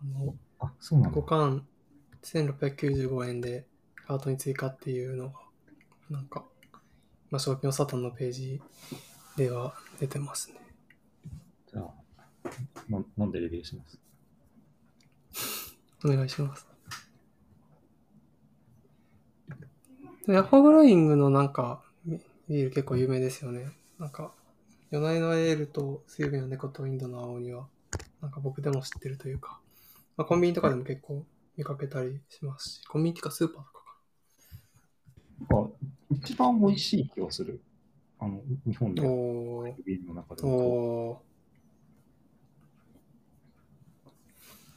[0.02, 1.24] あのあ、そうなんだ5。
[1.24, 1.68] 巻
[2.24, 3.68] 1695円で
[4.08, 5.36] カートに追加っていうのが、
[6.10, 6.44] なんか、
[7.30, 8.62] まあ、賞金のサタンのページ
[9.38, 10.58] では出てますね。
[11.72, 11.94] じゃあ、
[12.90, 14.00] の飲んでレビューします。
[16.04, 16.68] お願いします。
[20.30, 22.18] ヤッホーブルーイングのなんか、ビ
[22.50, 23.68] ビール結構有名ですよね。
[24.00, 24.34] なんか、
[24.94, 27.66] 夜な夜なエールと水分の猫とインドの青には、
[28.22, 29.60] なんか僕でも知ってるというか、
[30.18, 31.26] まあ、コンビニとかでも結構
[31.58, 33.80] 見かけたりしますし、コンビニっていうかスーパーとか
[35.50, 35.72] かなんか
[36.12, 37.64] 一番美味しい気がする。
[38.20, 39.08] あの、日本でな。
[39.08, 40.50] おー、ビールの中でも。
[40.52, 41.18] おー。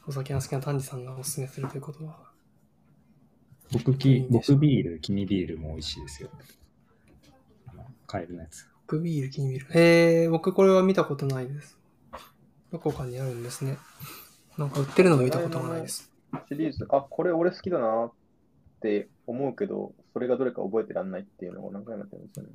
[0.07, 2.17] お酒が好きな丹治さんがおすすめするということは、
[3.71, 6.31] 僕き僕ビール、君ビールも美味しいですよ。
[7.67, 8.67] あのカエルのやつ。
[8.89, 9.67] 僕ビール、金ビール。
[9.77, 11.77] えー、僕これは見たことないです。
[12.71, 13.77] どこかにあるんですね。
[14.57, 16.09] なんか売ってるのを見たことがないです。
[16.47, 18.11] シリーズ、あ、これ俺好きだなっ
[18.79, 22.49] て思うけど、それがどれか覚えてらんないっていうのを何回もやってるんですよね。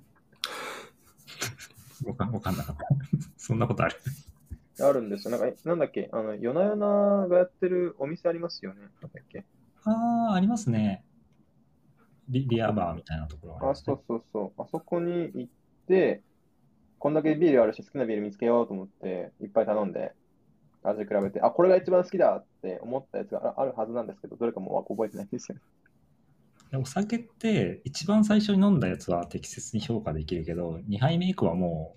[2.07, 2.87] わかわかんなかった。
[3.37, 3.97] そんなことある。
[4.81, 5.33] あるんですよ。
[5.33, 8.81] なんか、えなんだっけ、あの、夜な夜ながやってるお店ありますよね。
[8.81, 9.45] なんだっけ？
[9.85, 11.05] ああ、ありますね。
[12.31, 14.63] リリアバーみたいなところがありあ、そうそうそう。
[14.63, 15.53] あそこに行っ
[15.87, 16.23] て、
[16.99, 20.13] こんだけビールあるし、好きなビール見つけようと思って、いっぱい頼んで、
[20.85, 25.63] 味比べて、あ、これが一番好きだって思ったやつがああるはずなんですけど、どれかもう覚えてないんですよね。
[26.71, 31.95] でお酒って一番最初に飲んだやつは適切に評価できるけど、2杯目以降はも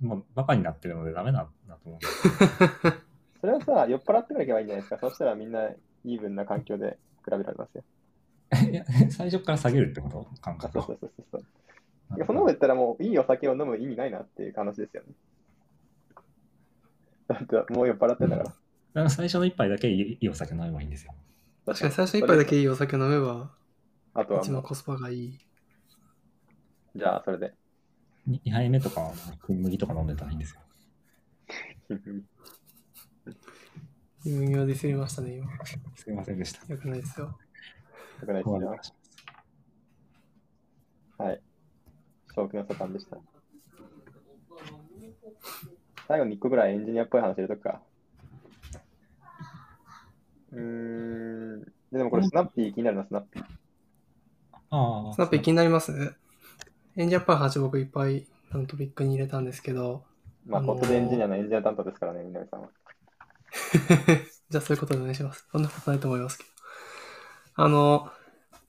[0.00, 2.00] う、 もうバカになってるのでダメなんだと思う。
[3.40, 4.98] それはさ、酔っ払ってからいけばいいんじゃないですか。
[4.98, 7.84] そしたらみんなイーブンな環境で比べられますよ。
[8.70, 10.28] いや最初から下げるってこと？
[10.40, 11.46] 感あ覚をそうそうそうそう
[12.08, 12.18] そう。
[12.18, 15.12] いやそんなこと言ったらもういいお酒を飲む意味ないなっていう話ですよね。
[17.28, 18.48] だってもう酔っ払ってんだから。
[18.50, 18.56] だか
[18.94, 21.14] ら最初の一杯だけいいいいお酒飲めばいいんですよ。
[21.66, 23.50] 確かに最初一杯だけいいお酒飲めば、
[24.14, 25.38] あとはもう、一番コスパがいい。
[26.94, 27.54] じゃあそれで。
[28.28, 29.12] 2杯目とかは
[29.48, 30.60] 麦とか飲んでたらいいんですよ。
[34.24, 35.46] 麦をディスりましたね、今。
[35.96, 36.72] すいませんでした。
[36.72, 37.26] よくないですよ。
[37.26, 37.34] よ
[38.26, 38.94] くないですよ
[41.18, 41.40] はい。
[42.34, 43.18] 正気のサタンでした。
[46.06, 47.80] 最後に1個ぐらいエンジニアっぽい話入れとくか。
[50.52, 51.62] うーん。
[51.92, 53.44] でもこれスナッピー気になるな、スナッピー。
[54.70, 56.16] ああ、スナップ気になります
[56.96, 60.04] エンジンアッパー話僕いっぱいあのトピックに入れたんですけど、
[60.46, 62.68] まあ、あのーホットでエンジニアのエンジニア担当ですからね、南さんは。
[64.50, 65.46] じゃあそういうことでお願いします。
[65.50, 66.50] そんなことないと思いますけど。
[67.56, 68.10] あの、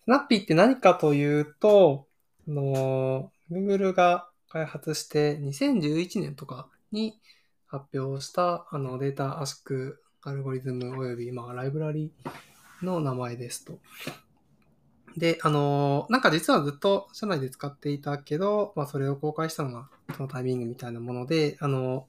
[0.04, 2.08] スナッピーって何かというと、
[2.48, 7.20] あの、Google が開発して2011年とかに
[7.68, 12.12] 発表したあのデータ圧縮アルゴリズムおよび、まあ、ライブラリ
[12.82, 13.80] の名前ですと。
[15.18, 22.08] で、あの、なんか実はずっと社内で使っていたけど、まあそれを公開したのがそのタイミングみたいなもので、あの、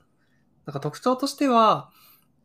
[0.65, 1.91] なんか特徴としては、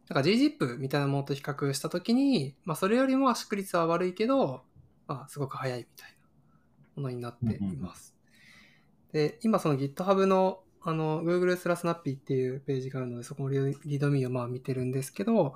[0.10, 4.64] なんか gzip みたいなものと比較したときに、まあそれよりも圧縮率は悪いけど、
[5.08, 8.21] まあすごく速いみたいなものになっています。
[9.14, 13.50] で、今その GitHub のあの Google スラスナッピーっていうページがあるので、そこの
[13.86, 15.54] リドミーをまあ見てるんですけど、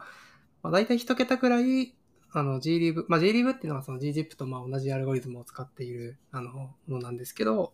[0.61, 1.95] まあ、大体一桁くらい
[2.31, 7.73] あの glib、まあ glib っていうのはその gzip とまあ同じアルゴリズムを使っているあのものなんですけど、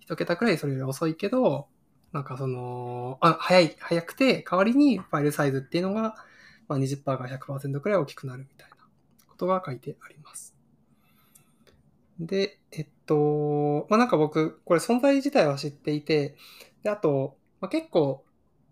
[0.00, 1.68] 一桁くらいそれより遅いけど、
[2.12, 6.14] なんかその、あ、早い、早くて、代わりにファイルサイズっていうのが、
[6.68, 8.76] まあ、20%から100%くらい大きくなるみたいな
[9.26, 10.54] ことが書いてあります。
[12.20, 16.36] で、えっと、まあ、なんか僕、これ存在自体は知っていて、
[16.82, 18.24] で、あと、まあ、結構、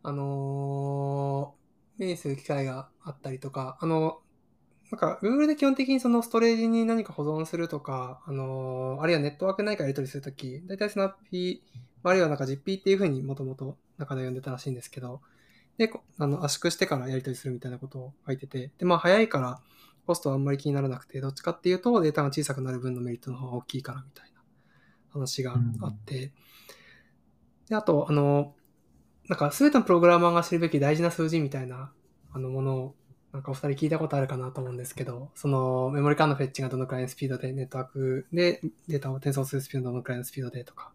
[0.02, 1.62] あのー
[1.98, 4.20] 目にする機会があったりとか、あの、
[4.90, 15.20] なんか Google で基本的にそのストレージに何か保存するとか、あのーあるいはネットワーク内からやり取りするとき、大体スナッピー、あるいはなんか ZP っていうふうにもともと中で呼んでたらしいんですけど、
[15.78, 19.60] で、あの圧縮してからやり取りするみたいなことを書いてて、で、まあ早いから
[20.06, 24.42] コストはあんまり気にならなくて、どっちかっていうとデータが小さくなる分のメリットの方が大きいからみたいな
[25.10, 26.32] 話があって、
[27.68, 28.54] で、あと、あの、
[29.28, 31.92] なんか全てのプログラマーが知るべき大事な数字みたいな
[32.32, 32.94] あのものを、
[33.32, 40.92] なんかお二人聞いたことあるかなと思うんですけど、そのメモリ間のフェッチがどのくらいのスピードで、ネットワークでデータを転送するスピードがどのくらいのスピードでとか、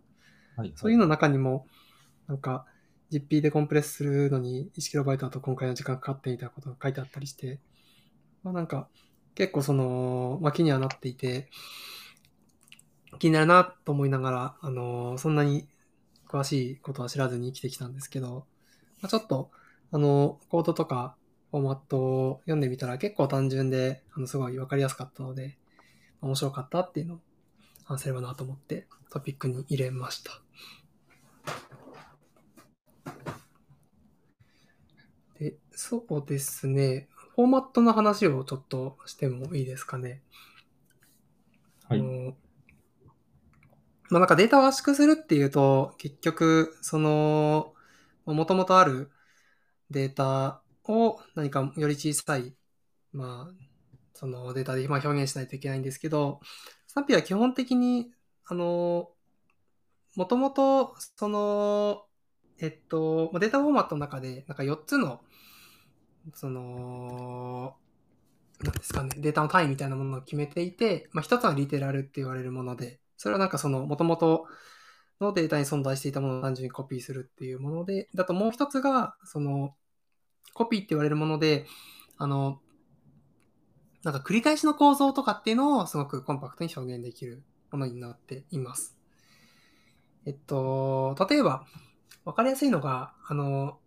[0.55, 1.65] はい、そういうの中にも、
[2.27, 2.65] なんか、
[3.11, 7.59] GP でコンプレスするのに 1KB だと今回の時間かかってみたいなことが書いてあったりして、
[8.43, 8.87] まあなんか、
[9.35, 11.49] 結構その、まあ気にはなっていて、
[13.19, 15.67] 気になるなと思いながら、あの、そんなに
[16.27, 18.45] 詳しいことは知らずに生きてきたんですけど、
[19.01, 19.51] まあ、ちょっと、
[19.91, 21.15] あの、コードとか
[21.51, 25.57] フォーマットを読んでみたら結構単純で、あの、すごいわかりやすかったので、
[26.21, 27.19] 面白かったっていうのを
[27.85, 30.41] 話せればなと思ってトピックに入れました。
[35.39, 37.07] で、そうですね。
[37.37, 40.23] フォーマットの話をちょっとしてもいいですかね。
[41.87, 42.33] はいあの
[44.09, 47.75] まあ、なんかデータを圧縮するっていうと、結局、その、
[48.25, 49.11] もともとある
[49.91, 52.55] データを何かより小さい、
[53.13, 53.53] まあ、
[54.15, 56.39] そのデータでまあ表現しないといけないんですけど、
[56.87, 58.11] スナッピーは基本的に、
[58.47, 59.11] あの、
[60.15, 62.03] もともと、その、
[62.59, 65.21] えっと、まあデータフォーマットの中で、なんか4つの、
[66.33, 67.75] その、
[68.61, 74.47] なんですかね、データの単位みたいなものを決めていて、まあ、一つはリテラルって言われるもので、それはなんかその、もともと
[75.21, 79.75] のデータに存在していたものを単純にコピーするっていうもので、だともう一つが、その、
[80.53, 81.67] コピーって言われるもので、
[82.17, 82.59] あの、
[84.03, 88.97] なんか繰り返しの構造とかっていうのをすごくコンパクトに表現できるものになっています。
[90.25, 91.65] えっと、例えば、
[92.25, 93.79] わかりやすいのが、あの、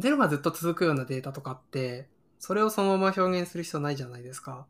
[0.00, 2.08] ゼロがずっと続くようなデータとかって、
[2.38, 4.66] それをそのまま表現する必要ないじゃないですか。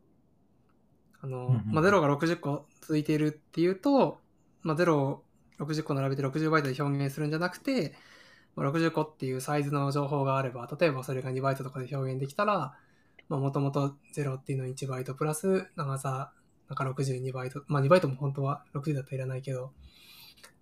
[1.21, 4.19] あの、うんうんまあ、0が60個続いているっていうと、
[4.61, 5.23] まあ、0を
[5.59, 7.95] 60個並べて60バイトで表現するんじゃなくて、
[8.55, 12.75] まあ、60個っていうサイズの情報があれば、例えばそれが2バイトとかで表現できたら、
[13.29, 16.33] まあ、もともと0っていうのに1バイトプラス長さ
[16.71, 19.73] なんか62バイト、まあ2バイトも本当は60だったらいらないけど、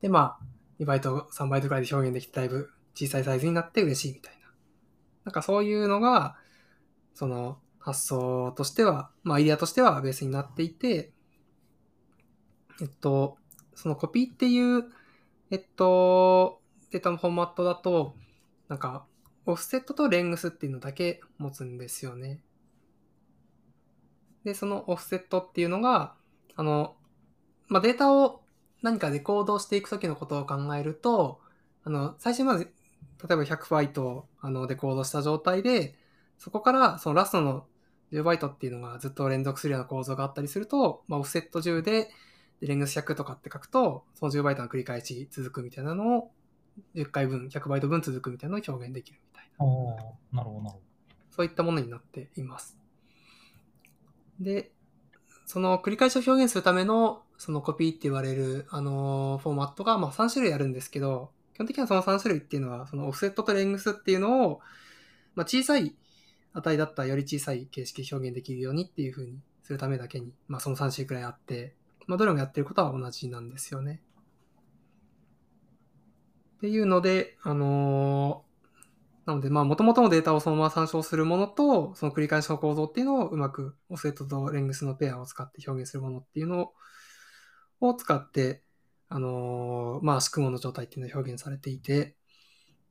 [0.01, 0.45] で、まあ、
[0.79, 4.38] 2バイト、3バイトくらいで表現できてだいぶ小さいサイズになって嬉しいみたいな。
[5.29, 6.35] なんかそういうのが、
[7.13, 11.13] その発想としては、まあアイデアとしてはベースになっていて、
[12.81, 13.37] えっと、
[13.75, 14.85] そのコピーっていう、
[15.51, 18.15] えっと、データのフォーマットだと、
[18.69, 19.05] なんか、
[19.45, 22.41] オフセットとレングスっていうのだけ持つんですよね。
[24.43, 26.15] で、そのオフセットっていうのが、
[26.55, 26.95] あの、
[27.67, 28.41] まあ、データを
[28.81, 31.39] 何かデコードしていくときのことを考えると、
[31.83, 32.65] あの、最初まず、
[33.27, 35.95] 例えば100バイトあのデコードした状態で、
[36.37, 37.65] そこからそのラストの
[38.11, 42.09] 10バイトっていうのがずっと連続するような構造があったりすると、まあ、オフセット10で、
[42.59, 46.31] でレングス100とかって書くと、その10バイトの繰り返し続くみたいなのを、
[46.95, 49.65] 10回分、100バイト分続くみたいなのを表現できるみたいな。
[49.65, 50.81] ああ、なるほど、なるほ
[51.29, 52.77] そういったものになっています。
[54.39, 54.71] で、
[55.45, 64.61] その繰り返しを表現するための、そのコピーって言われる、あのフォーマットが、まあ3種類あるんですけど、基本的にはその3種類っていうのは、そのオフセットとレングスっていうのを、
[65.35, 65.93] まあ小さい
[66.53, 71.75] 値だったらより小さい形式表現できるようにっていう風にするためだけに、まあその3種類くらいあって、
[72.07, 74.01] まあどれもやってることは同じなんですよね。
[76.59, 78.45] っていうので、あの
[79.25, 86.71] なので、まあ、元々のデータをそのまま参照するものと、その繰り返しの構造っていうのをうまくオフセットとレングスのペアを使って表現するものっていうの
[87.81, 88.63] を使って、
[89.09, 92.15] あのーまあ、仕組むの状態っていうのを表現されていて、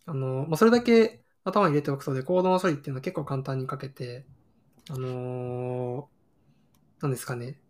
[0.06, 4.26] あのーまあ、それだけ頭に入れておくと、で、コードの処理っていうのは結構簡単に書けて、
[4.90, 6.18] あのー
[7.00, 7.60] なんですかね。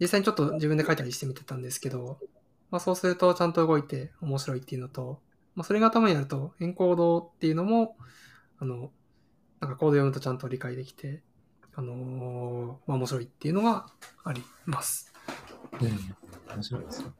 [0.00, 2.18] 実際にちょっと自分で書いたりしてみてたんですけど、
[2.70, 5.20] まあ、そうするとちゃんと動いて面白いっていうのと、
[5.54, 7.96] まあ、それが頭にあると、エンコードっていうのも、
[8.58, 8.90] あの、
[9.60, 11.22] なんかコード読むとちゃんと理解できて、
[11.74, 13.86] あのーまあ、面白いっていうのが
[14.24, 15.12] あります。
[15.80, 15.88] うん、
[16.54, 17.12] 面白いですよ。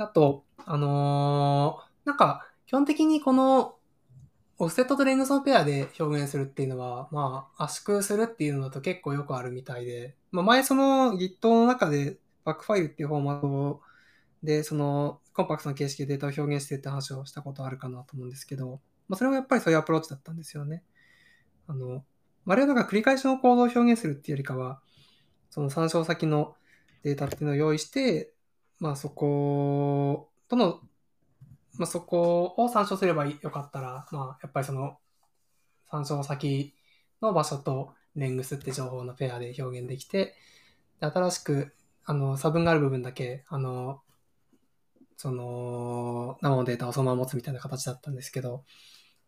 [0.00, 3.76] あと、あのーなんか、基本的にこの、
[4.58, 13.80] オフセットとレングスのペアで表現するっていうのは、まあ、圧縮するっていうのだと結構よくあるみたいで、まあ、前その Git の中でバックファイルっていうフォーマット
[14.42, 20.82] で、そのコンパクトな形式でデータを表現してって話をしたことあるかなと思うんですけど、まあ、それもやっぱりそういうアプローチだったんですよね。
[21.66, 22.04] あの、
[22.44, 24.82] 我々が繰り返しの行動を表現するっていうよりかは、
[25.48, 26.54] その参照先の
[27.02, 28.34] データっていうのを用意して、
[28.80, 30.80] まあそことの、
[31.78, 34.98] まあそこを参照すればよかったら、まあやっぱりその
[35.90, 36.74] 参照先
[37.22, 40.34] の場所とレングスって情報のペアで表現できて、
[41.00, 44.00] で新しくあの差分がある部分だけ、あの、
[45.16, 48.64] その生のデータをそのまま持つみたいな形だったんですけど、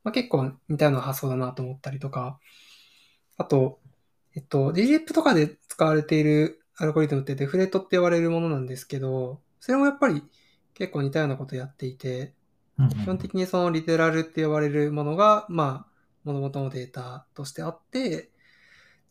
[0.05, 2.39] まあ、結構似たような発想だなと思ったりとか、
[3.37, 3.79] あと、
[4.35, 10.21] えっと、DGIP とかで使われているアルゴリズムってデフレートって呼ばれるものなんですけど、それもやっぱり
[10.75, 12.35] 結構似たようなことやっていて、
[12.77, 15.93] うんうん基本的にそのリテラルって呼ばれるものが、まあ、
[16.25, 18.31] 元々のデータとしてあって、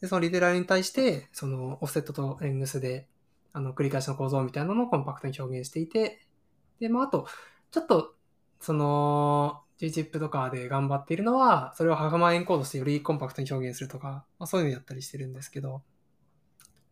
[0.01, 3.07] で、そのリテラルに対して、そのオフセットとレングスで、
[3.53, 6.25] あの、繰り返しの構造みたいなのをコンパクトに表現していて、
[6.81, 7.27] で、まあ、あと、
[7.69, 8.15] ちょっと、
[8.59, 15.83] その、GZIP とかで頑張っているのは、それをハガマエンコードしてよりコンパクトに表現するとか、まあ、そういうのやったりしてるんですけど、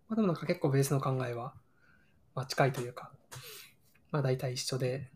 [0.09, 1.53] まあ、でもなんか結構ベースの考えは、
[2.35, 3.11] まあ、近いというか、
[4.11, 5.09] まあ、大体一緒で、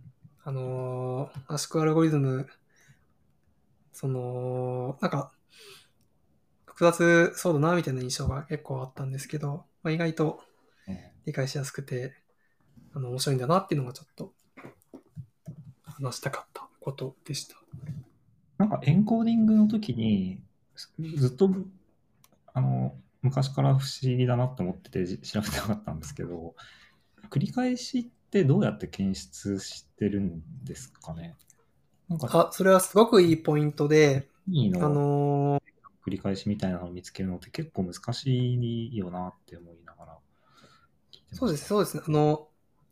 [0.44, 2.48] あのー、圧縮アルゴリズム、
[3.92, 5.32] その、なんか、
[6.66, 10.42] 複雑そうだな、みたいな印象が結構あったんですけど、まあ、意外と
[11.26, 12.14] 理解しやすくて、
[12.94, 14.34] あの、面白いんだなっていうのがちょっと、
[15.86, 17.56] 話したかったことでした。
[18.58, 20.42] なんかエンコーディングの時に、
[21.16, 21.50] ずっと、
[22.54, 26.54] あの、昔から不思議だなと思っててじ調べてなかったんですけど、
[27.32, 31.36] 繰り返しってどうやって検出してるんですかね？
[32.10, 34.90] なんか、あ、それはすごくいいポイントで、あいいの？
[34.90, 35.64] のー
[36.06, 38.56] 繰り返しみたいなのを見つけるのって結構難し
[38.92, 40.18] いよなって思いながら。
[41.32, 42.04] そうです、そうですね。
[42.06, 42.50] あの、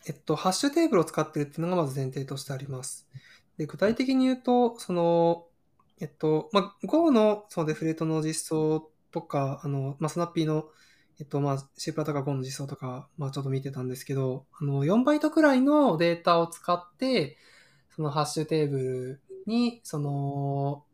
[0.07, 3.09] えっと、ハッシュテーブルを使ってるっていうのがまず前提としてあります。
[3.57, 5.45] で、具体的に言うと、その、
[5.99, 10.65] えっと、まあ、Go のそのデフレートの実装とか、あの、まあ、スナッピーの、
[11.19, 17.37] えっと、まあ、C プラとか Go の実装とか、まあ、ちょっと見てたんですけど、あの、4バイトくらいのデータを使って、
[17.95, 20.85] そのハッシュテーブルに、その、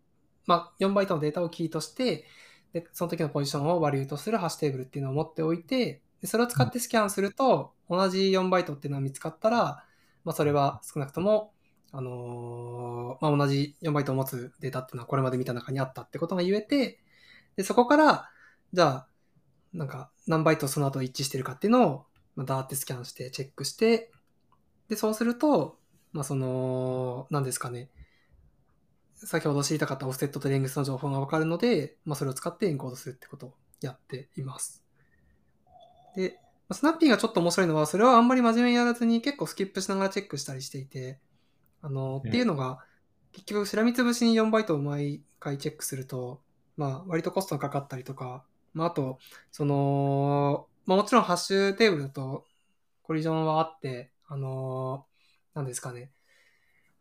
[0.46, 2.26] まあ、4バイトのデータをキーとして、
[2.74, 9.84] で、その時のポジションをバリューとするハッシュテーブルっていうのを持っておいて、でそれを使ってスキャンすると、同じ4バイトっていうのが見つかったら、
[10.24, 11.54] まあ、それは少なくとも、
[11.92, 17.00] あのーまあ、同じ4バイトを持つデータっていうのはこれまで見た中にあったってことが言えて、
[17.58, 18.30] で、そこから、
[18.72, 19.08] じゃあ、
[19.74, 22.06] なんか何バイトその後一致してるかっていうのを、
[22.36, 24.12] まあ、ダーってスキャンしてチェックして、
[24.88, 25.78] で、そうすると、
[26.14, 27.90] まあその、何ですかね。
[29.16, 34.84] 先ほど知りたかったオフセットとレングスの情報がわかるので、まあそれを使ってエンコードするってことをやっています。
[36.16, 36.40] で、
[36.72, 41.20] スナッピーがちょっと面白いのは、それはあんまり真面目にやらずに結構スキップしながらチェックしたりしていて、
[41.82, 42.80] あの、っていうのが、
[43.32, 46.42] 結局しらみつぶしに4バイトを毎回チェックすると、
[46.78, 49.20] まあ割とコストがかかったりとか、まああと、
[49.52, 52.46] その、まあもちろんハッシュテーブルだと
[53.04, 55.06] コリジョンはあって、あの
[55.54, 56.12] なんですかね。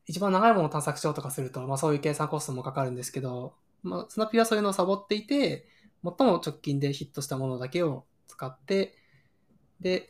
[0.07, 5.67] 一番長いものを探索しようとかすると、まあそういう計算コストもかかるんですけど、まあスナピーはそういうのをサボっていて、
[6.05, 8.95] 最も直近でヒットしたものだけを使って、
[9.81, 10.09] で、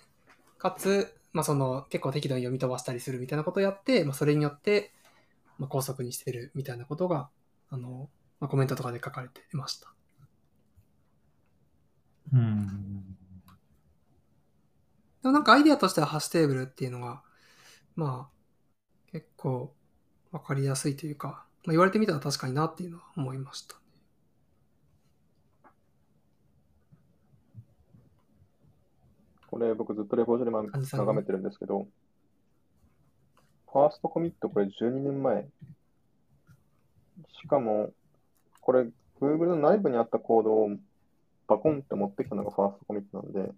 [0.58, 4.92] かつ、まあその結構適度に読み飛ばしたりするみたいなことをやって、まあそれによって、
[5.58, 7.30] まあ高速にしてるみたいなことが、
[7.70, 8.10] あの、
[8.40, 9.92] まあ、コメントとかで書かれていました。
[12.32, 13.16] うん。
[15.22, 17.22] でもなんかアイデアとしてはハッシュテーブルっていうのが、
[17.94, 18.36] まあ、
[19.12, 19.74] 結構
[20.30, 23.76] わかりやすいというか、まあ、言われてみたら確かになっていうのは思いました。
[29.48, 31.86] これ僕ずっとレポートで眺めてるんですけど、
[33.72, 35.48] ファーストコミットこれ12年前。
[37.42, 37.90] しかも、
[38.66, 38.88] これ
[39.20, 40.70] Google の内部にあったコードを
[41.48, 43.52] バコンって持ってきたのがファーストコミットなんで、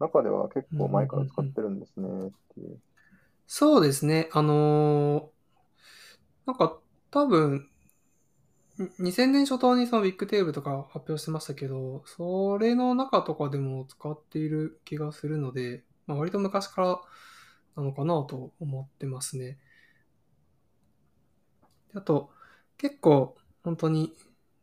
[0.00, 2.80] 中では結構前から使ってるんですねっていう。
[3.46, 4.28] そうですね。
[4.32, 5.38] あのー
[6.46, 6.78] なんか
[7.10, 7.68] 多分、
[8.98, 17.00] 2000年初頭にそのビッグテーブルとか発表してましたけど、それの中とかでも使っている気がするので、まあ、割と昔から
[17.76, 19.58] なのかなと思ってますね。
[21.94, 22.30] あと、
[22.76, 24.12] 結構本当に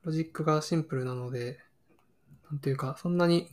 [0.06, 1.60] ロジックがシンプルなので、
[2.52, 3.50] なんていうか、そんなに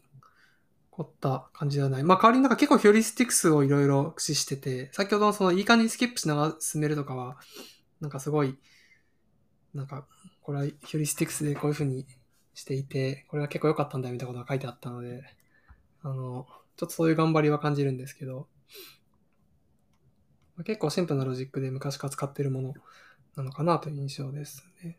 [0.91, 2.05] 凝った感じではない。
[2.05, 7.39] まあ代わりになんか結構ヒュリスティクスをいろいろ駆使してて、先ほどのそのいい感じにスキップしながら進めるとかは、
[8.01, 8.59] なんかすごい、
[9.73, 10.07] なんか、
[10.43, 12.07] これはヒュリスティクスでこういう風に
[12.53, 15.23] していて、これは結構良かったんだよみたいなことが書いてあったので、
[16.03, 16.47] あの、
[16.77, 18.49] ちょっとそういう頑張りは感じるんですけど、
[20.65, 22.75] 結構シンプルなロジックで昔から使ってるもの
[23.37, 24.99] なのかなという印象ですね。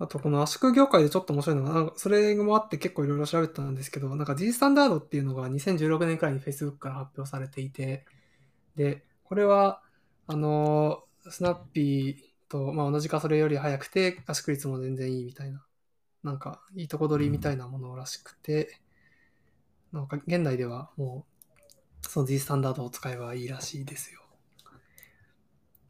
[0.00, 8.06] あと、この圧縮業界でちょっと面白いのが、なんかそれもあって結構いろいろ調べたんですけど、なんか G スタンダードっていうのが2016年くらいに Facebook から発表されていて、
[8.76, 9.82] で、これは、
[10.26, 15.62] あの、スナッピーと、まあ、同じかそれより早くて、圧縮率も全然いいみたいな、
[16.22, 18.80] なんか、いいとこ取りみたいなものらしくて、
[19.92, 21.26] なんか、現代ではも
[22.02, 24.22] う、その G スタンダードを使えばいいらしいですよ。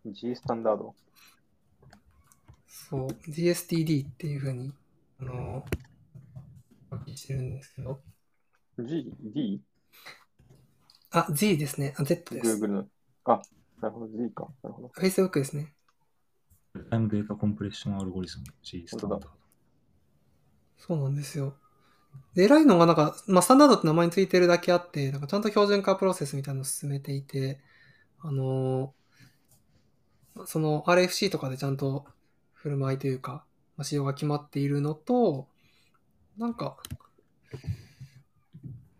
[0.06, 0.96] G スタンダード？
[2.90, 4.72] そう、GSTD っていうふうに、
[5.20, 5.64] あの、
[6.90, 8.00] 表記してるんですけど、
[8.78, 9.60] G、D?
[11.12, 11.94] あ、Z ですね。
[11.96, 12.56] あ、Z です。
[12.56, 12.86] Google の。
[13.24, 13.42] あ、
[13.80, 14.48] なるほど、Z か。
[14.62, 14.88] なるほど。
[14.96, 15.72] Facebook ですね。
[16.90, 19.28] タイムデータコンプレッションアルゴリズム G スタンダード。
[20.78, 21.54] そうなんですよ。
[22.34, 27.60] で、偉いのがなんか、まあ、スタンダードって名前についてるだけあって、なんかちゃんと標準化プロセスみたいなのを進めていて、
[28.20, 29.00] あのー
[30.46, 32.06] その RFC とかでちゃんと
[32.62, 33.44] 振る舞いというか、
[33.76, 35.48] まあ、仕様が決まっているのと、
[36.36, 36.76] なんか、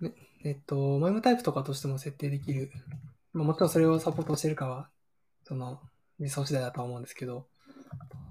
[0.00, 0.12] ね、
[0.44, 2.70] えっと、マイムタイプとかとしても設定できる。
[3.34, 4.88] まあ、もちろんそれをサポートしてるかは、
[5.44, 5.80] その、
[6.18, 7.46] 理想次第だとは思うんですけど、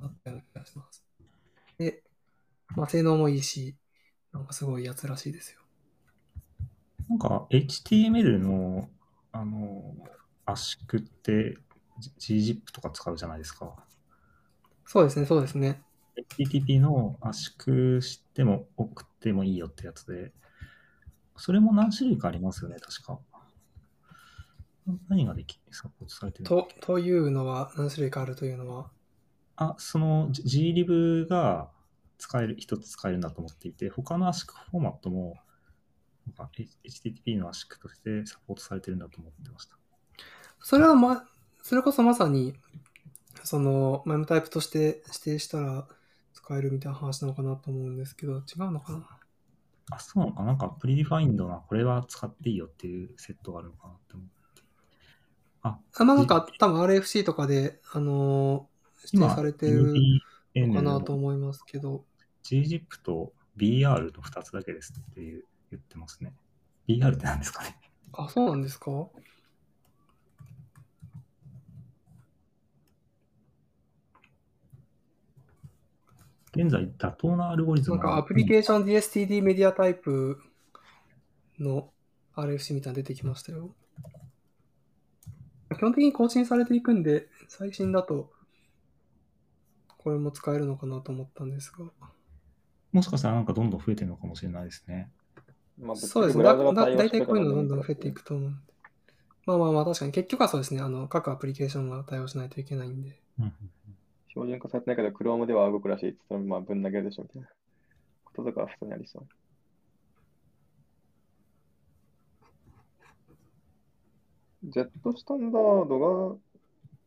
[0.01, 1.05] あったような気がします。
[1.77, 2.03] で、
[2.75, 3.75] まあ、性能もいいし、
[4.33, 5.59] なんかすごいやつらしいですよ。
[7.07, 8.89] なんか HTML の
[9.31, 9.95] あの
[10.45, 11.55] 圧縮って
[12.19, 13.75] Gzip とか使うじゃないですか。
[14.91, 15.83] そうですね、そうですね。
[16.39, 20.33] HTTP の圧縮しても送ってもいいよってやつで、
[21.37, 23.19] それも何種類かありますよね、確か。
[25.07, 28.89] 何ができ、サポートされてるのと、というのは、何種類かあるというのは、
[29.57, 31.69] あ、その glib が
[32.17, 35.37] 使える、一つ使えるんだと思っていて、他の圧縮フォーマットも、
[36.83, 39.77] HTTP の圧縮としてサポートされてるんだと思ってました。
[40.61, 41.27] それはま、
[41.61, 42.55] それこそまさに、
[43.43, 45.87] その、 MIME タイプとして指定したら
[46.33, 49.07] 使えるみたいな話なのかなと思うんですけど、違うのかな？
[49.91, 50.41] あ、そうなのか？
[50.41, 54.31] ななんか predefined な、これは使っていいよっていうセットがあるのかなって思って。
[55.61, 59.93] あ、あ、まあなんか、多分 RFC とかで、あのー指定今、されてる
[60.55, 62.03] のかなとの思いますけど、
[62.43, 66.33] Gzip と BR の2つだけですっていう言ってますね。
[66.87, 67.77] BR って何ですかね？
[68.13, 68.91] あ、そうなんですか？
[76.61, 80.41] 現在、妥当なアルゴリズムなんかアプリケーション DSTD メディアタイプ
[81.57, 81.89] の
[82.35, 83.73] RFC みたいなの出てきましたよ。
[85.77, 88.33] 基本的に更新されていくんで、最新だと
[89.99, 91.85] これも使えるのかなと思ったんですが。
[92.91, 95.09] もしかしたらなんかどんどん増えてるのかもしれないですね。
[95.77, 96.43] まあ、そうですね。
[96.43, 98.73] だだ大体こういうのどんどん増えていくと思うんで。
[99.45, 100.81] まあまあまあ確かに結局はそうですね。
[100.81, 103.17] あの各アプリケーションが対応しないといけないんで。
[103.39, 103.53] うん
[104.29, 107.47] 標準化されてないけど、Chrome では動くらしいって言ったら、まあ、ぶん投げるでしょみたいな
[108.25, 109.27] こととかは普通にありそう。
[114.63, 116.35] ジェットスタンダードが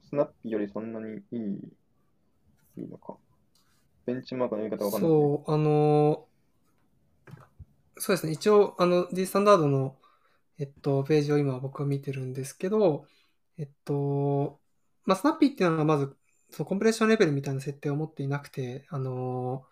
[0.09, 1.73] スナッピーよりそんなにいい
[2.79, 3.17] いいのか。
[4.07, 6.27] ベンチマークの言い方わかんない、そう、あの
[7.99, 8.33] そうですね。
[8.33, 9.97] 一応、あの、D スタンダードの、
[10.59, 13.07] えっと、ページを今僕は見てるんですけど、
[13.59, 14.59] えっと、
[15.05, 16.17] まあ、スナッピーっていうのがまず、
[16.53, 19.65] そのコンプレッションレベルみたいな設定を持っていなくて、あの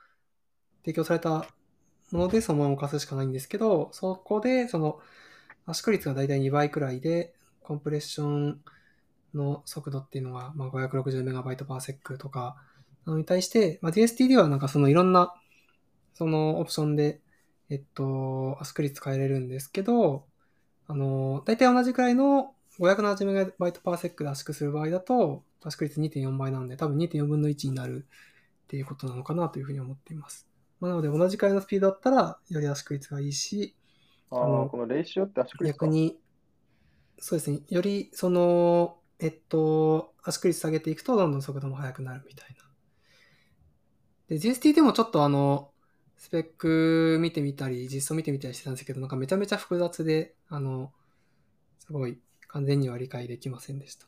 [0.82, 1.46] 提供された
[2.10, 4.98] ものでそのまま貸すしかないんですけど、そこで、その、
[5.66, 8.60] 圧縮率がだいたい2倍くらいで、コンプレッション
[9.34, 12.56] の速度っていうのが、まあ、560メガバイトパーセックとか、
[13.06, 15.34] なのに対して、まあ、DSTD はなんかそのいろんな、
[16.14, 17.20] そのオプションで、
[17.68, 20.26] えっと、圧縮率変えれるんですけど、
[20.88, 28.06] あの、大体同じくらいの570メガバイトパーセックで圧縮する場合だと、圧縮率2.4倍なんで、多分2.4分の1になる
[28.64, 30.48] っていうことなのかなというふうに思っています。
[30.80, 33.76] まあ、なので、同じくらいのスピードだったら、より圧縮率がいいし、
[34.30, 36.18] ああのあ、このレイシオって圧縮率か逆に、
[37.18, 42.64] そうですね、よりその、えっと、圧縮率下げていくと、どんどん速度も速くなるみたいな。
[44.28, 45.70] で、GST でもちょっとあの、
[46.16, 50.92] スペック見てみたり、実装見てみたりしてたんですけど、なんかめちゃめちゃ複雑で、あの、
[51.80, 52.18] すごい
[52.52, 54.06] 完全には理解できませんでした。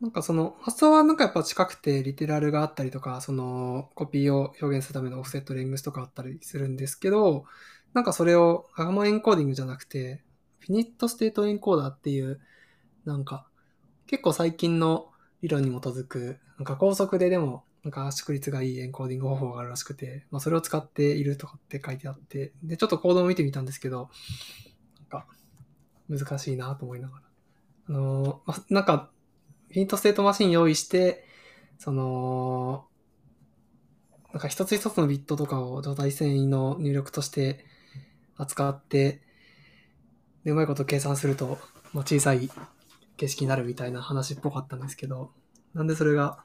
[0.00, 7.44] なんかその発想はなんかやっぱ近くてリテラルがあったりとか、そのコピーを表現するためのオフセットレングスとかあったりするんですけど、
[7.92, 10.22] なんかそれをアガモエンコーディングじゃなくて、
[10.60, 12.40] フィニットステートエンコーダーっていう、
[13.04, 13.46] なんか
[14.06, 15.10] 結構最近の
[15.42, 24.08] 理論に基づく、なんか高速ででもなんか圧縮率がいいエンコーディング方法があるらしくて、まあそれを使っているとかって書いてあって、で、ちょっとコードを見てみたんですけど、
[26.10, 27.22] 難しいなと思いながら。
[27.88, 29.10] あのーなんか、
[29.68, 31.24] フィニットステートマシン用意して、
[31.78, 32.86] その、
[34.32, 37.64] なんか一つ一つのビットとかを状態遷移の入力として
[38.36, 39.22] 扱って、
[40.44, 41.58] で、うまいこと計算すると、
[41.92, 42.50] まあ、小さい
[43.16, 45.32] 景色になるみたいな話っぽかったんですけど、
[45.74, 46.42] なんでそれが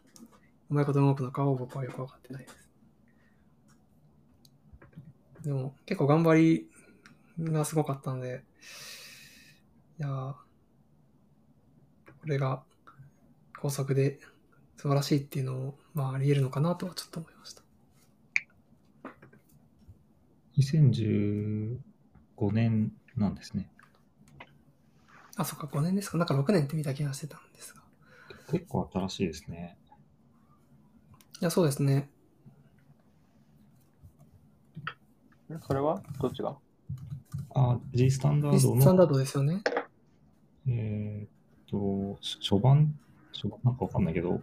[0.70, 2.70] うまいこと動くのかを僕はよくわかってないです。
[5.44, 6.68] でも結構頑張
[7.40, 8.44] りがすごかったので、
[9.98, 10.40] いやーこ
[12.26, 12.64] れが
[13.62, 14.20] 高速で
[14.78, 17.62] 素晴らしいっていうのを、まあ、あり得るのかなとはちょっと思いました。
[20.58, 21.78] 2015
[22.52, 23.70] 年なんですね。
[25.38, 26.18] あ、そっか、5年ですか。
[26.18, 27.82] なんか6年って見た気がしてたんですが。
[28.52, 29.78] 結構新しいですね。
[31.42, 32.10] いや、そうですね。
[35.62, 36.02] それは？
[36.22, 36.58] どっちが？
[37.54, 39.62] あ、G スタンダードの、スタンダードですよね。
[40.68, 42.98] えーっと、し初版、
[43.34, 43.60] 初版？
[43.64, 44.42] なんかわかんないけど、ウ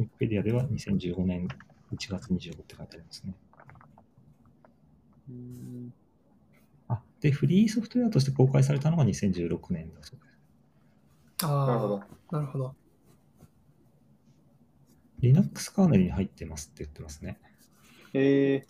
[0.00, 1.48] ィキペディアでは2015年
[1.92, 3.34] 1月25って書いてありますね。
[5.28, 5.92] うん
[6.88, 10.30] あ、で、フリーソフトウェアとして公開されたのが2016年だそうで
[11.38, 11.46] す。
[11.46, 12.02] ああ、なるほど。
[12.32, 12.74] なるほど。
[15.20, 17.38] Linux カーネルに入ってますって言ってますね。
[18.14, 18.66] え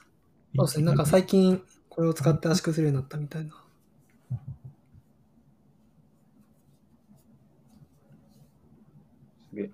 [0.57, 0.84] そうですね。
[0.84, 3.51] なんか最近これを使って圧縮するようになったみたいな。
[4.32, 4.36] ー、
[9.51, 9.70] すげえ。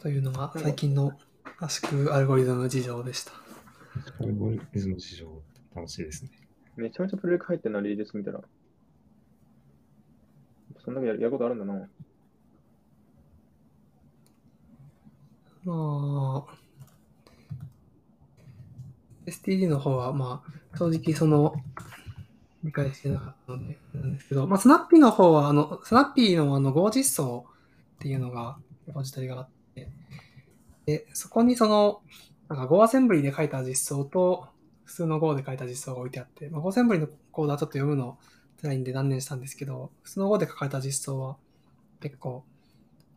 [0.00, 1.12] というのが最近の
[1.58, 3.32] 圧縮アルゴリズム事情でした。
[4.20, 5.42] アルゴリズム事情、
[5.74, 6.30] 楽しいですね。
[6.76, 8.40] めちゃめちゃプロレク入ってんな、リリース見たら。
[10.84, 11.88] そんだけやるやることあるんだな。
[15.64, 16.54] まあ、
[19.26, 21.56] STD の方は、まあ、正直その、
[22.62, 27.46] 理解してなかったので、なんですけど、まあ、スナッピーの方は、あの、スナッピーのあの、Go 実装
[27.96, 29.57] っていうのが、レポジトリがあって、
[30.88, 32.00] で、そこにその、
[32.48, 34.48] なんか Go アセンブリで書いた実装と、
[34.84, 38.18] 普通の Go で書いた実装が置いてあって、まあ、Go アセンブリのコードはちょっと読むの
[38.62, 41.36] 辛いんで断念したんですけど、普通の Go で書かれた実装は
[42.00, 42.42] 結構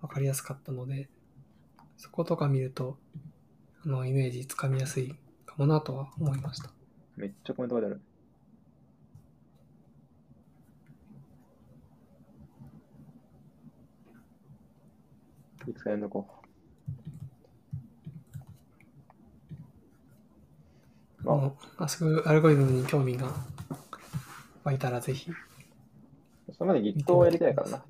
[0.02, 1.08] わかりやすかったので、
[1.96, 2.98] そことか見ると、
[3.86, 5.16] あの、イメージつかみやすい
[5.46, 6.72] かもなとは思いました。
[7.16, 8.02] めっちゃコメント書いてある。
[15.70, 16.41] いつかやんのこう。
[21.24, 23.32] まあ、あの、アルゴリズムに興味が
[24.64, 25.32] 湧いたらぜひ。
[26.58, 27.84] それまで Git をやりたいからな。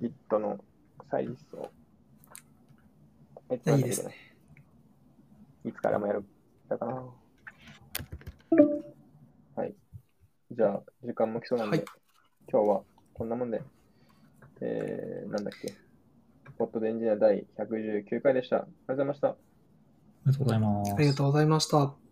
[0.00, 0.58] Git の
[1.10, 1.70] サイリスを。
[3.50, 4.14] やっいんだけどね。
[5.64, 6.24] いつからもやる。
[6.68, 7.04] だかな。
[9.56, 9.74] はい。
[10.50, 11.86] じゃあ、時間も来そうなんで、はい
[12.50, 12.80] 今日は
[13.12, 13.60] こんなもんで、
[14.62, 15.74] えー、なんだっけ。
[16.56, 18.56] ポットでエンジニア第119回でした。
[18.56, 19.28] ありがとうございました。
[19.28, 19.36] あ
[20.24, 20.94] りがとうございます。
[20.94, 22.07] ありがとうございました。